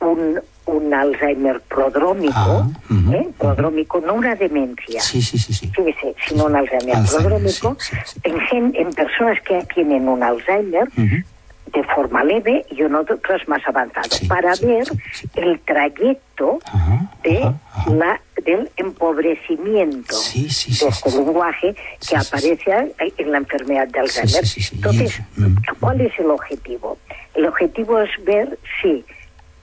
[0.00, 2.66] un, un Alzheimer prodrómico, Ah,
[3.12, 3.28] ¿eh?
[3.38, 5.00] prodrómico, no una demencia.
[5.00, 5.68] Sí, sí, sí, sí.
[5.74, 8.20] Fíjese, sino un Alzheimer, Alzheimer, prodrómico, sí, sí, sí.
[8.24, 13.60] En, gen- en personas que tienen un Alzheimer, de forma leve y en otras más
[13.66, 14.86] avanzado, Sí, para ver
[15.34, 16.60] el trayecto
[17.24, 17.52] de
[17.94, 21.74] la del empobrecimiento Sí, sí, de este lenguaje
[22.08, 24.44] que aparece en la enfermedad de Alzheimer.
[24.72, 25.20] Entonces.
[25.80, 26.98] ¿cuál es el objetivo?
[27.34, 29.04] El objetivo es ver si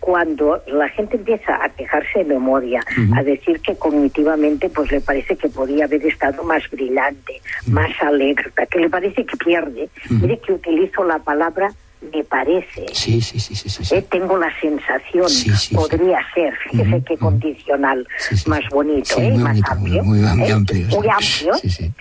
[0.02, 2.84] cuando la gente empieza a quejarse de memoria,
[3.16, 8.66] a decir que cognitivamente pues le parece que podía haber estado más brillante, más alerta,
[8.66, 9.90] que le parece que pierde.
[10.06, 10.16] Ujú.
[10.16, 11.72] Mire que utilizo la palabra
[12.14, 12.86] me parece.
[12.94, 13.96] Sí, sí, sí, sí, sí, sí.
[13.96, 18.08] Eh, tengo la sensación, Sí, podría ser, fíjese qué condicional
[18.48, 19.32] más bonito, ¿eh?
[19.38, 20.04] más bonito, amplio.
[20.04, 20.52] muy- muy ¿eh?
[20.52, 20.88] amplio.
[20.88, 21.54] Muy amplio.
[21.62, 21.92] Sí, sí.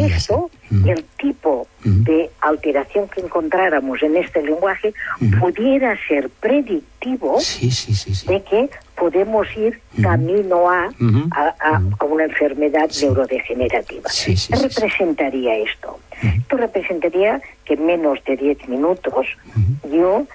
[0.00, 4.92] Esto, el tipo de alteración que encontráramos en este lenguaje
[5.40, 7.38] pudiera ser predictivo
[8.26, 10.90] de que podemos ir camino a,
[11.32, 13.06] a, a- una enfermedad Sí.
[13.06, 14.08] neurodegenerativa.
[14.10, 16.00] Sí, sí, ¿Qué representaría esto?
[16.22, 19.26] Esto representaría que en menos de 10 minutos
[19.90, 20.26] yo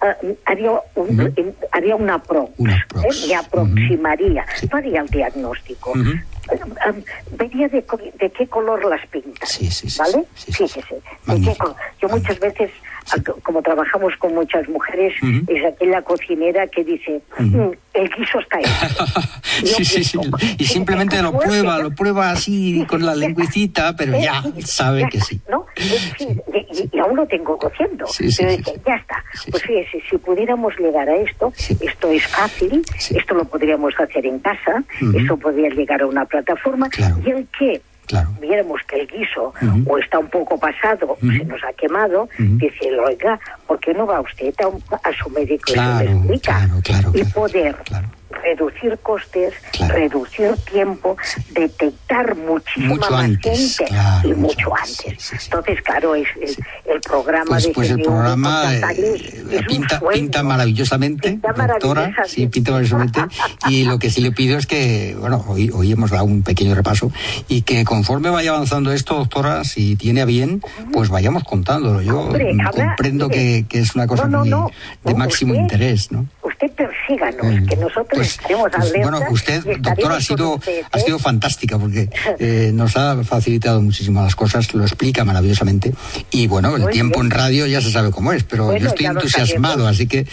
[0.00, 1.34] ah, haría, un,
[1.72, 2.80] haría una prox, Una ¿eh?
[2.88, 3.28] prox.
[3.28, 4.68] me aproximaría, Sí.
[4.70, 5.90] no haría el diagnóstico.
[5.92, 6.10] Ujú.
[6.52, 6.60] Eh,
[6.90, 7.02] um,
[7.38, 7.82] vería de,
[8.20, 10.26] de qué color las pintas, Sí, sí, ¿vale?
[10.34, 10.68] sí, sí, sí.
[10.68, 11.76] Fíjese, de qué Magnífico, color.
[12.02, 12.70] Yo muchas veces,
[13.24, 15.12] co- como trabajamos con muchas mujeres,
[15.48, 18.70] es aquella cocinera que dice, "Mm, el guiso está hecho.
[19.64, 20.18] sí, sí, sí.
[20.58, 25.40] Y simplemente lo prueba, lo prueba así con la lengüecita, pero ya sabe que sí.
[26.16, 28.06] y, y aún lo tengo cociendo.
[28.06, 29.24] Sí, sí, pero sí, dice, ya está.
[29.50, 34.38] Pues fíjese, si pudiéramos llegar a esto, esto es fácil, esto lo podríamos hacer en
[34.40, 35.18] casa, Ujú.
[35.18, 36.88] esto podría llegar a una plataforma,
[37.24, 37.80] y el que
[38.40, 39.52] viéramos que el guiso
[39.86, 44.06] o está un poco pasado, o se nos ha quemado, decirle, oiga, ¿por qué no
[44.06, 46.68] va usted a, un- a su médico y se Claro, lo explica?
[46.82, 47.76] claro, y poder
[48.44, 49.54] reducir costes,
[49.88, 51.16] reducir tiempo,
[51.52, 55.32] detectar muchísima Mucho más antes, gente claro, y mucho antes.
[55.44, 58.82] Entonces, claro, es el, el programa Pues, de pues el programa eh,
[59.60, 63.20] un pinta, pinta maravillosamente, doctora, sí, pinta maravillosamente.
[63.68, 66.74] Y lo que sí le pido es que, bueno, hoy, hoy hemos dado un pequeño
[66.74, 67.10] repaso
[67.48, 72.02] y que conforme vaya avanzando esto, doctora, si tiene a bien, pues vayamos contándolo.
[72.02, 74.70] Yo Hombre, mm, habla- comprendo que, que es una cosa no, no, muy no,
[75.04, 76.26] de máximo usted- interés, ¿no?
[76.42, 81.02] Usted persíganos, que nosotros estaremos Pues, bueno, usted, doctora, ha sido, usted, ha ¿eh?
[81.02, 82.08] sido fantástica porque
[82.38, 85.92] eh, nos ha facilitado muchísimo las cosas, lo explica maravillosamente.
[86.30, 87.26] Y bueno, el Muy tiempo bien.
[87.32, 90.26] en radio ya se sabe cómo es, pero Bueno, yo estoy entusiasmado, así que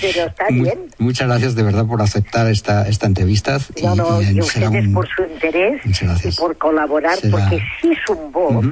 [0.50, 0.80] mu- bien.
[0.98, 3.58] muchas gracias de verdad por aceptar esta, esta entrevista.
[3.76, 5.82] Y, No, no, y y será ustedes un- por su interés
[6.24, 8.66] y por colaborar, Será- porque si su voz,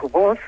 [0.00, 0.38] su voz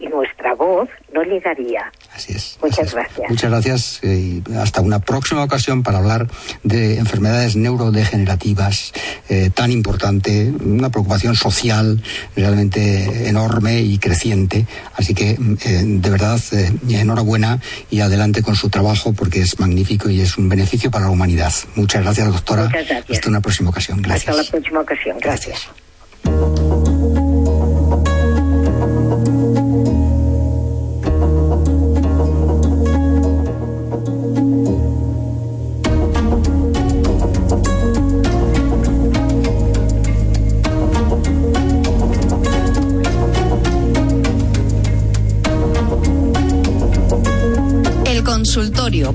[0.00, 1.92] y nuestra voz no llegaría.
[2.14, 2.58] Así es.
[2.62, 3.30] Muchas gracias.
[3.30, 6.26] Muchas gracias y hasta una próxima ocasión para hablar
[6.64, 8.92] de enfermedades neurodegenerativas
[9.28, 12.02] eh, tan importante, una preocupación social
[12.34, 14.66] realmente enorme y creciente.
[14.96, 19.60] Así que mm, eh, de verdad eh, enhorabuena y adelante con su trabajo porque es
[19.60, 21.52] magnífico y es un beneficio para la humanidad.
[21.74, 22.64] Muchas gracias, doctora.
[22.64, 23.18] Muchas gracias.
[23.18, 24.00] Hasta una próxima ocasión.
[24.00, 24.28] Gracias.
[24.28, 25.18] Hasta la próxima ocasión.
[25.20, 25.68] Gracias.
[26.24, 26.99] El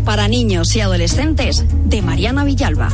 [0.06, 2.88] para niños y adolescentes de Mariana Villalba.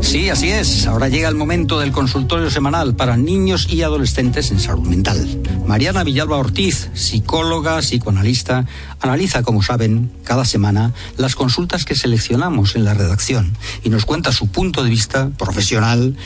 [0.00, 0.88] Sí, así es.
[0.88, 5.24] Ahora llega el momento del consultorio semanal para niños y adolescentes en salud mental.
[5.64, 8.66] Mariana Villalba Ortiz, psicóloga, psicoanalista,
[9.00, 14.32] analiza, como saben, cada semana las consultas que seleccionamos en la redacción y nos cuenta
[14.32, 16.16] su punto de vista profesional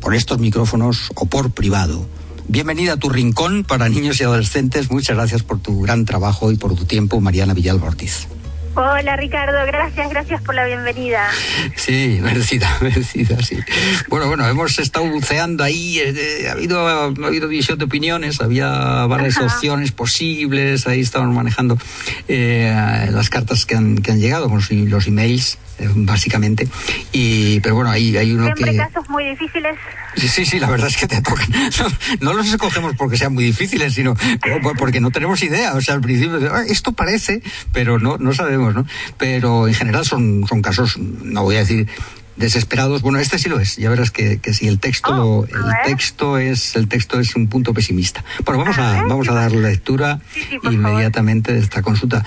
[0.00, 2.06] por estos micrófonos o por privado.
[2.50, 4.90] Bienvenida a tu rincón para niños y adolescentes.
[4.90, 8.26] Muchas gracias por tu gran trabajo y por tu tiempo, Mariana Villalba Ortiz.
[8.80, 11.26] Hola Ricardo, gracias, gracias por la bienvenida.
[11.74, 13.58] Sí, merecida, merecida, sí.
[14.08, 18.68] Bueno, bueno, hemos estado buceando ahí, eh, ha, habido, ha habido división de opiniones, había
[19.06, 21.76] varias opciones posibles, ahí estaban manejando
[22.28, 26.68] eh, las cartas que han, que han llegado, con los, emails, eh, básicamente.
[27.10, 28.76] Y, pero bueno, ahí hay uno Siempre que...
[28.76, 29.74] casos muy difíciles.
[30.14, 31.46] Sí, sí, sí, la verdad es que te tocan.
[31.50, 31.86] No,
[32.20, 34.14] no los escogemos porque sean muy difíciles, sino
[34.62, 35.74] por- porque no tenemos idea.
[35.74, 37.40] O sea, al principio, "Ah, esto parece,
[37.72, 38.86] pero no, no sabemos, ¿no?
[39.18, 41.88] Pero en general son, son casos, no voy a decir
[42.36, 43.02] desesperados.
[43.02, 43.76] Bueno, este sí lo es.
[43.78, 47.48] Ya verás que, que sí, el texto, lo- el texto es, el texto es un
[47.48, 48.24] punto pesimista.
[48.44, 50.20] Bueno, vamos a, vamos a dar lectura
[50.62, 52.24] inmediatamente de esta consulta.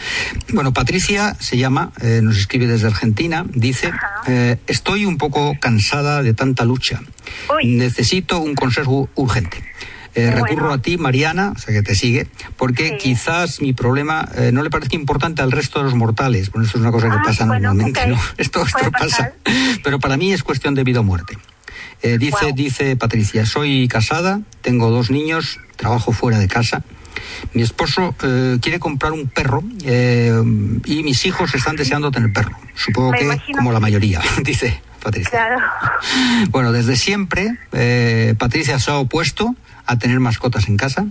[0.51, 3.91] Bueno, Patricia se llama, eh, nos escribe desde Argentina, dice,
[4.27, 6.99] eh, estoy un poco cansada de tanta lucha.
[7.77, 9.63] Necesito un consejo urgente.
[10.13, 14.51] Eh, recurro a ti, Mariana, o sea que te sigue, porque quizás mi problema eh,
[14.51, 16.51] no le parece importante al resto de los mortales.
[16.51, 18.19] Bueno, esto es una cosa que pasa normalmente, ¿no?
[18.37, 19.33] Esto, esto pasa.
[19.83, 21.37] Pero para mí es cuestión de vida o muerte.
[22.03, 26.83] Eh, dice, dice Patricia, soy casada, tengo dos niños, trabajo fuera de casa.
[27.53, 30.33] Mi esposo eh, quiere comprar un perro eh,
[30.85, 32.57] y mis hijos están deseando tener perro.
[32.75, 33.57] Supongo Me que imagino.
[33.59, 35.29] como la mayoría, dice Patricia.
[35.29, 35.59] Claro.
[36.49, 37.57] Bueno, desde siempre
[38.37, 39.55] Patricia se ha opuesto
[39.85, 41.07] a tener mascotas en casa.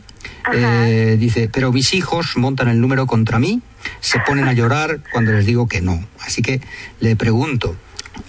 [0.53, 3.61] Eh, dice, pero mis hijos montan el número contra mí,
[4.01, 6.05] se ponen a llorar cuando les digo que no.
[6.21, 6.61] Así que
[7.01, 7.77] le pregunto,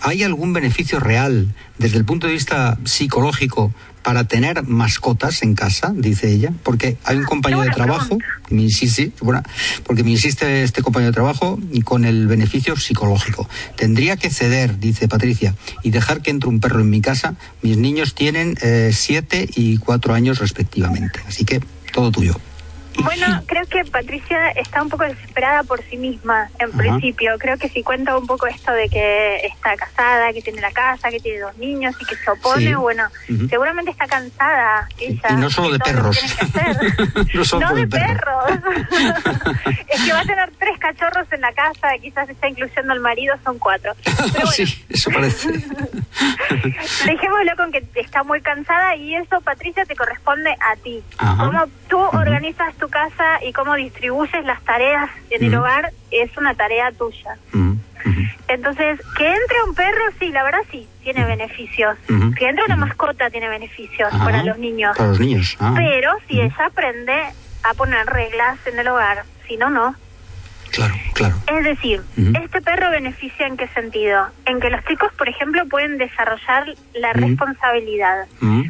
[0.01, 3.73] ¿hay algún beneficio real desde el punto de vista psicológico
[4.03, 5.93] para tener mascotas en casa?
[5.95, 8.17] Dice ella, porque hay un compañero de trabajo
[8.51, 9.41] me insiste, bueno,
[9.83, 13.47] porque me insiste este compañero de trabajo con el beneficio psicológico.
[13.75, 17.35] Tendría que ceder, dice Patricia, y dejar que entre un perro en mi casa.
[17.61, 21.61] Mis niños tienen eh, siete y cuatro años respectivamente, así que
[21.93, 22.35] todo tuyo.
[23.03, 26.77] Bueno, creo que Patricia está un poco desesperada por sí misma en Ajá.
[26.77, 27.33] principio.
[27.39, 31.09] Creo que si cuenta un poco esto de que está casada, que tiene la casa,
[31.09, 32.73] que tiene dos niños y que se opone, Sí.
[32.75, 33.07] bueno,
[33.49, 35.29] seguramente está cansada ella.
[35.29, 36.17] Y no solo de perros.
[37.33, 38.43] no solo no por de perros.
[39.87, 43.35] es que va a tener tres cachorros en la casa, quizás está incluyendo al marido,
[43.43, 43.93] son cuatro.
[44.51, 45.49] sí, eso parece.
[47.05, 51.01] Dejémoslo con que está muy cansada y eso, Patricia, te corresponde a ti.
[51.17, 56.55] Cómo tú organizas tu casa y cómo distribuyes las tareas en el hogar es una
[56.55, 57.37] tarea tuya.
[58.47, 61.95] Entonces, que entre un perro, sí, la verdad sí, tiene beneficios.
[62.37, 64.97] Que entre una mascota tiene beneficios para los niños.
[64.97, 65.55] Para los niños.
[65.59, 65.73] Ah.
[65.77, 67.13] Pero si ella aprende
[67.63, 69.95] a poner reglas en el hogar, si no, no.
[70.71, 71.35] Claro, claro.
[71.47, 72.01] Es decir,
[72.41, 74.27] este perro beneficia en qué sentido?
[74.45, 78.27] En que los chicos, por ejemplo, pueden desarrollar la responsabilidad.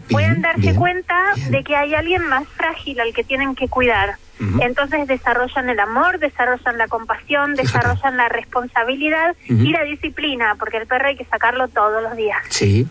[0.10, 4.16] pueden darse cuenta de que hay alguien más frágil al que tienen que cuidar.
[4.60, 10.88] Entonces desarrollan el amor, desarrollan la compasión, desarrollan la responsabilidad y la disciplina, porque el
[10.88, 12.40] perro hay que sacarlo todos los días.
[12.50, 12.88] Sí.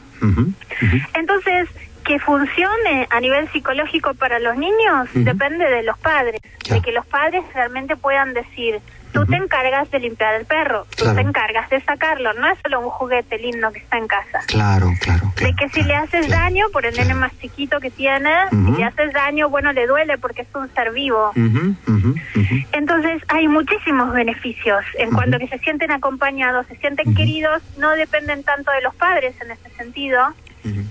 [1.15, 1.69] Entonces,
[2.05, 7.07] que funcione a nivel psicológico para los niños depende de los padres, de que los
[7.07, 8.81] padres realmente puedan decir,
[9.13, 12.81] Tú te encargas de limpiar el perro, tú te encargas de sacarlo, no es solo
[12.81, 14.41] un juguete lindo que está en casa.
[14.47, 15.33] Claro, claro.
[15.37, 18.85] de que si le haces daño por el nene más chiquito que tiene, si le
[18.85, 21.33] haces daño, bueno, le duele porque es un ser vivo.
[22.73, 28.43] Entonces hay muchísimos beneficios en cuanto que se sienten acompañados, se sienten queridos, no dependen
[28.45, 30.21] tanto de los padres en ese sentido.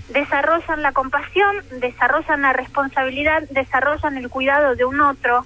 [0.08, 5.44] Desarrollan la compasión, desarrollan la responsabilidad, desarrollan el cuidado de un otro,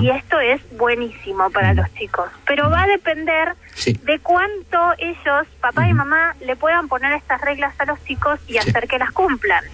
[0.00, 2.30] y esto es buenísimo para los chicos.
[2.46, 3.54] Pero va a depender
[3.84, 8.58] de cuánto ellos, papá y mamá, le puedan poner estas reglas a los chicos y
[8.58, 9.64] hacer que las cumplan.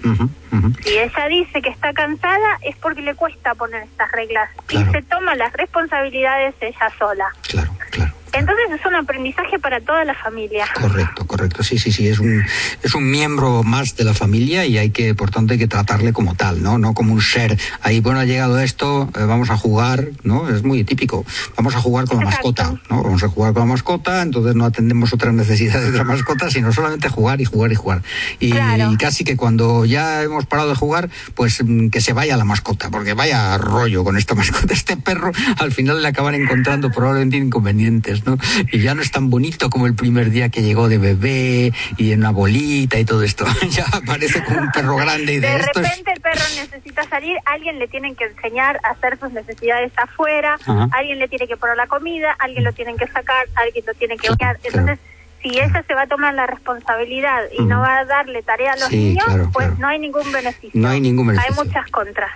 [0.82, 4.50] Si ella dice que está cansada es porque le cuesta poner estas reglas.
[4.68, 7.26] Y se toma las responsabilidades ella sola.
[7.48, 8.12] Claro, claro.
[8.32, 10.66] Entonces es un aprendizaje para toda la familia.
[10.74, 11.62] Correcto, correcto.
[11.62, 12.08] Sí, sí, sí.
[12.08, 12.42] Es un,
[12.82, 16.12] es un miembro más de la familia y hay que, por tanto, hay que tratarle
[16.12, 16.78] como tal, ¿no?
[16.78, 17.58] No como un ser.
[17.82, 20.48] Ahí, bueno, ha llegado esto, eh, vamos a jugar, ¿no?
[20.48, 21.24] Es muy típico.
[21.56, 23.02] Vamos a jugar con la mascota, ¿no?
[23.02, 26.72] Vamos a jugar con la mascota, entonces no atendemos otras necesidades de la mascota, sino
[26.72, 28.02] solamente jugar y jugar y jugar.
[28.40, 28.52] Y,
[28.98, 32.90] casi que cuando ya hemos parado de jugar, pues mm, que se vaya la mascota,
[32.90, 34.72] porque vaya rollo con esta mascota.
[34.72, 38.21] Este perro al final le acaban encontrando probablemente inconvenientes.
[38.72, 42.12] Y ya no es tan bonito como el primer día que llegó de bebé y
[42.12, 43.44] en una bolita y todo esto.
[43.70, 47.78] ya aparece como un perro grande y de, de repente el perro necesita salir, alguien
[47.78, 50.58] le tiene que enseñar a hacer sus necesidades afuera,
[50.92, 54.16] alguien le tiene que poner la comida, alguien lo tiene que sacar, alguien lo tiene
[54.16, 54.98] que Entonces,
[55.42, 58.76] si ella se va a tomar la responsabilidad y no va a darle tarea a
[58.76, 60.70] los niños, pues no hay ningún beneficio.
[60.80, 61.52] No hay ningún beneficio.
[61.60, 62.30] Hay muchas contras.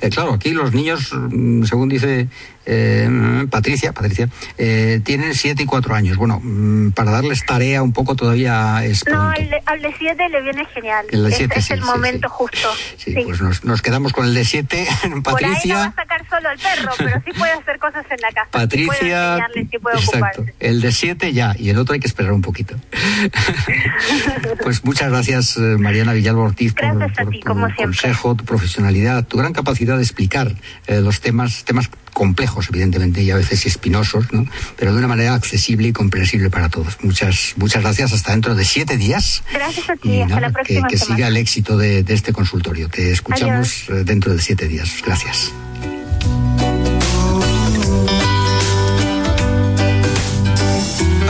[0.00, 2.28] Eh, claro, aquí los niños, mm, según dice
[2.66, 6.16] eh, Patricia, Patricia, eh, tienen siete y cuatro años.
[6.16, 10.66] Bueno, mm, para darles tarea un poco todavía es No, al de, siete le viene
[10.66, 11.06] genial.
[11.10, 12.68] El de siete, es, el momento justo.
[12.96, 14.86] Sí, pues nos, quedamos con el de siete,
[15.22, 15.24] Patricia.
[15.24, 18.20] Por ahí no va a sacar solo al perro, pero sí puede hacer cosas en
[18.20, 18.50] la casa.
[18.50, 19.48] Patricia,
[19.94, 20.44] exacto.
[20.58, 22.76] El de siete ya, y el otro hay que esperar un poquito.
[24.62, 29.96] pues muchas gracias, eh, Mariana Villalba Ortiz, por, tu consejo, tu profesionalidad, tu gran capacidad
[29.96, 30.52] de explicar
[30.88, 34.46] los temas, temas complejos, evidentemente, y a veces espinosos, ¿no?
[34.76, 36.98] pero de una manera accesible y comprensible para todos.
[37.02, 38.12] Muchas, muchas gracias.
[38.12, 39.42] Hasta dentro de siete días.
[39.52, 40.20] Gracias a ti.
[40.20, 42.88] hasta la próxima que, que siga el éxito de, este consultorio.
[42.88, 45.02] Te escuchamos dentro de siete días.
[45.04, 45.52] Gracias.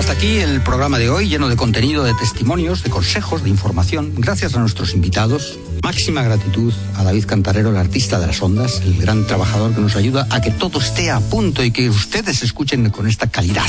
[0.01, 4.15] Hasta aquí el programa de hoy, lleno de contenido, de testimonios, de consejos, de información.
[4.17, 8.97] Gracias a nuestros invitados Máxima gratitud a David Cantarero, el artista de las ondas, el
[8.97, 12.89] gran trabajador que nos ayuda a que todo esté a punto y que ustedes escuchen
[12.89, 13.69] con esta calidad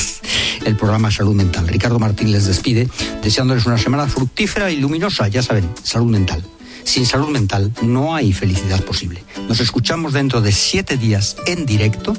[0.64, 1.68] el programa Salud Mental.
[1.68, 2.88] Ricardo Martín les despide
[3.22, 5.28] deseándoles una semana fructífera y luminosa.
[5.28, 6.42] Ya saben, salud mental.
[6.86, 9.22] Sin salud mental no hay felicidad posible.
[9.50, 12.16] Nos escuchamos dentro de siete días en directo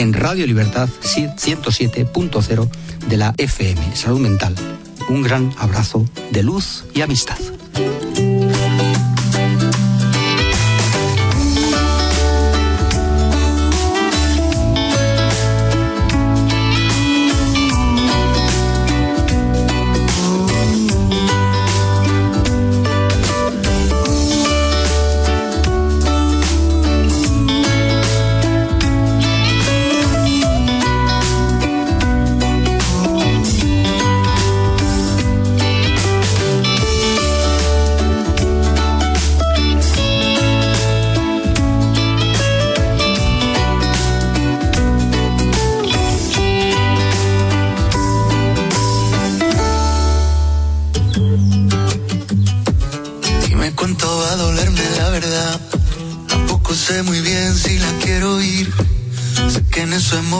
[0.00, 2.68] en Radio Libertad 107.0
[3.06, 3.94] de la FM.
[3.94, 4.54] Salud mental.
[5.10, 7.36] Un gran abrazo de luz y amistad.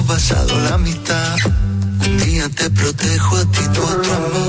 [0.01, 1.37] hemos pasado la mitad.
[2.07, 4.40] Un día te protejo a ti, tú a tu amor.